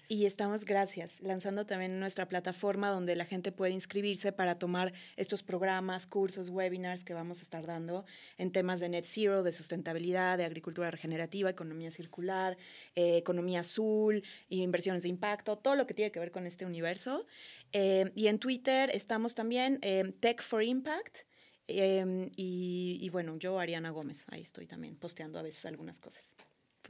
Y 0.07 0.25
estamos, 0.25 0.63
gracias, 0.63 1.19
lanzando 1.19 1.65
también 1.65 1.99
nuestra 1.99 2.25
plataforma 2.29 2.87
donde 2.89 3.17
la 3.17 3.25
gente 3.25 3.51
puede 3.51 3.73
inscribirse 3.73 4.31
para 4.31 4.57
tomar 4.57 4.93
estos 5.17 5.43
programas, 5.43 6.07
cursos, 6.07 6.47
webinars 6.47 7.03
que 7.03 7.13
vamos 7.13 7.39
a 7.39 7.41
estar 7.41 7.65
dando 7.65 8.05
en 8.37 8.53
temas 8.53 8.79
de 8.79 8.87
net 8.87 9.03
zero, 9.03 9.43
de 9.43 9.51
sustentabilidad, 9.51 10.37
de 10.37 10.45
agricultura 10.45 10.89
regenerativa, 10.89 11.49
economía 11.49 11.91
circular, 11.91 12.55
eh, 12.95 13.17
economía 13.17 13.59
azul, 13.59 14.23
inversiones 14.47 15.03
de 15.03 15.09
impacto, 15.09 15.57
todo 15.57 15.75
lo 15.75 15.85
que 15.85 15.93
tiene 15.93 16.13
que 16.13 16.21
ver 16.21 16.31
con 16.31 16.47
este 16.47 16.65
universo. 16.65 17.25
Eh, 17.73 18.09
y 18.15 18.27
en 18.27 18.39
Twitter 18.39 18.89
estamos 18.93 19.35
también 19.35 19.81
Tech 20.21 20.41
for 20.41 20.63
Impact. 20.63 21.29
Em, 21.67 22.30
y, 22.36 23.10
bueno, 23.12 23.38
yo, 23.38 23.60
Ariana 23.60 23.91
Gómez, 23.91 24.26
ahí 24.30 24.41
estoy 24.41 24.67
también 24.67 24.95
posteando 24.95 25.39
a 25.39 25.41
veces 25.41 25.65
algunas 25.65 26.00
cosas. 26.00 26.26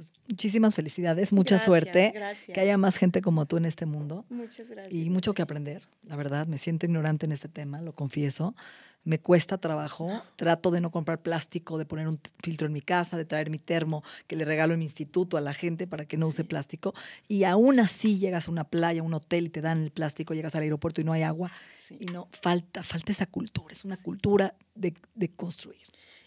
Pues 0.01 0.13
muchísimas 0.27 0.73
felicidades, 0.73 1.31
mucha 1.31 1.59
suerte. 1.59 2.11
Que 2.51 2.59
haya 2.59 2.75
más 2.75 2.97
gente 2.97 3.21
como 3.21 3.45
tú 3.45 3.57
en 3.57 3.65
este 3.65 3.85
mundo. 3.85 4.25
Muchas 4.29 4.67
gracias. 4.67 4.91
Y 4.91 5.11
mucho 5.11 5.35
que 5.35 5.43
aprender, 5.43 5.83
la 6.07 6.15
verdad. 6.15 6.47
Me 6.47 6.57
siento 6.57 6.87
ignorante 6.87 7.27
en 7.27 7.33
este 7.33 7.47
tema, 7.47 7.81
lo 7.81 7.93
confieso 7.93 8.55
me 9.03 9.19
cuesta 9.19 9.57
trabajo. 9.57 10.21
Trato 10.35 10.71
de 10.71 10.81
no 10.81 10.91
comprar 10.91 11.21
plástico, 11.21 11.77
de 11.77 11.85
poner 11.85 12.07
un 12.07 12.19
filtro 12.43 12.67
en 12.67 12.73
mi 12.73 12.81
casa, 12.81 13.17
de 13.17 13.25
traer 13.25 13.49
mi 13.49 13.57
termo 13.57 14.03
que 14.27 14.35
le 14.35 14.45
regalo 14.45 14.73
en 14.73 14.79
mi 14.79 14.85
instituto 14.85 15.37
a 15.37 15.41
la 15.41 15.53
gente 15.53 15.87
para 15.87 16.05
que 16.05 16.17
no 16.17 16.27
use 16.27 16.43
plástico. 16.43 16.93
Y 17.27 17.43
aún 17.43 17.79
así 17.79 18.19
llegas 18.19 18.47
a 18.47 18.51
una 18.51 18.63
playa, 18.63 19.01
a 19.01 19.03
un 19.03 19.13
hotel 19.13 19.47
y 19.47 19.49
te 19.49 19.61
dan 19.61 19.83
el 19.83 19.91
plástico, 19.91 20.33
llegas 20.33 20.55
al 20.55 20.63
aeropuerto 20.63 21.01
y 21.01 21.03
no 21.03 21.13
hay 21.13 21.23
agua. 21.23 21.51
Y 21.99 22.05
no, 22.05 22.27
falta, 22.31 22.83
falta 22.83 23.11
esa 23.11 23.25
cultura. 23.25 23.73
Es 23.73 23.85
una 23.85 23.97
cultura 23.97 24.55
de, 24.75 24.93
construir 25.35 25.81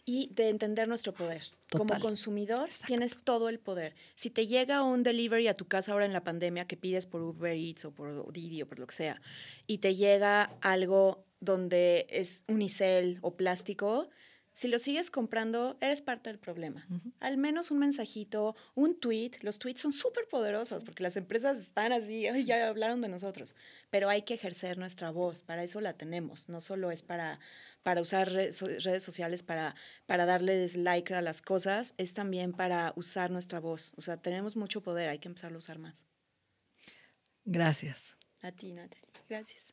y 0.05 0.29
de 0.35 0.51
entender 0.51 0.89
nuestro 0.89 1.15
poder. 1.15 1.43
Como 1.71 1.99
consumidor 2.01 2.69
tienes 2.87 3.19
todo 3.25 3.49
el 3.49 3.59
poder. 3.59 3.95
Si 4.15 4.31
te 4.31 4.47
llega 4.47 4.83
un 4.83 5.03
delivery 5.03 5.49
a 5.49 5.55
tu 5.55 5.67
casa 5.67 5.93
ahora 5.93 6.05
en 6.05 6.13
la 6.13 6.25
pandemia 6.25 6.67
que 6.67 6.77
pides 6.77 7.07
por 7.07 7.23
Uber 7.23 7.57
Eats 7.57 7.87
o 7.87 7.93
por 7.93 8.33
Didi 8.33 8.63
o 8.63 8.69
por 8.69 8.79
lo 8.79 8.87
que 8.87 8.95
sea, 8.95 9.21
y 9.67 9.79
te 9.79 9.95
llega 9.95 10.57
algo 10.61 11.25
donde 11.41 12.07
es 12.11 12.45
unicel 12.49 13.19
o 13.23 13.37
plástico, 13.37 14.09
si 14.55 14.69
lo 14.69 14.79
sigues 14.79 15.11
comprando, 15.11 15.77
eres 15.81 16.01
parte 16.01 16.31
del 16.31 16.39
problema. 16.39 16.87
Al 17.19 17.39
menos 17.39 17.73
un 17.73 17.81
mensajito, 17.81 18.55
un 18.77 18.95
tweet. 19.01 19.33
Los 19.41 19.59
tweets 19.59 19.81
son 19.81 19.93
súper 19.93 20.29
poderosos 20.29 20.85
porque 20.85 21.03
las 21.03 21.17
empresas 21.17 21.59
están 21.59 21.93
así, 21.93 22.29
ya 22.45 22.69
hablaron 22.69 23.01
de 23.01 23.09
nosotros. 23.09 23.57
Pero 23.91 24.09
hay 24.09 24.23
que 24.23 24.35
ejercer 24.35 24.79
nuestra 24.79 25.11
voz, 25.11 25.43
para 25.43 25.65
eso 25.65 25.81
la 25.81 25.95
tenemos. 25.95 26.49
No 26.49 26.61
solo 26.61 26.93
es 26.93 27.03
para, 27.03 27.41
para 27.85 28.01
usar 28.01 28.29
redes 28.29 29.03
sociales 29.03 29.45
para, 29.45 29.77
para 30.07 30.25
darles 30.27 30.75
like 30.75 31.15
a 31.15 31.21
las 31.21 31.43
cosas, 31.43 31.95
es 31.99 32.15
también 32.15 32.53
para 32.53 32.93
usar 32.97 33.31
nuestra 33.31 33.61
voz. 33.61 33.93
O 33.97 34.01
sea, 34.01 34.17
tenemos 34.17 34.57
mucho 34.57 34.83
poder, 34.83 35.09
hay 35.11 35.21
que 35.21 35.29
empezarlo 35.29 35.59
a 35.59 35.61
usar 35.61 35.79
más. 35.79 36.05
Gracias. 37.45 38.17
A 38.41 38.51
ti, 38.51 38.73
Natalie. 38.73 39.05
Gracias. 39.29 39.73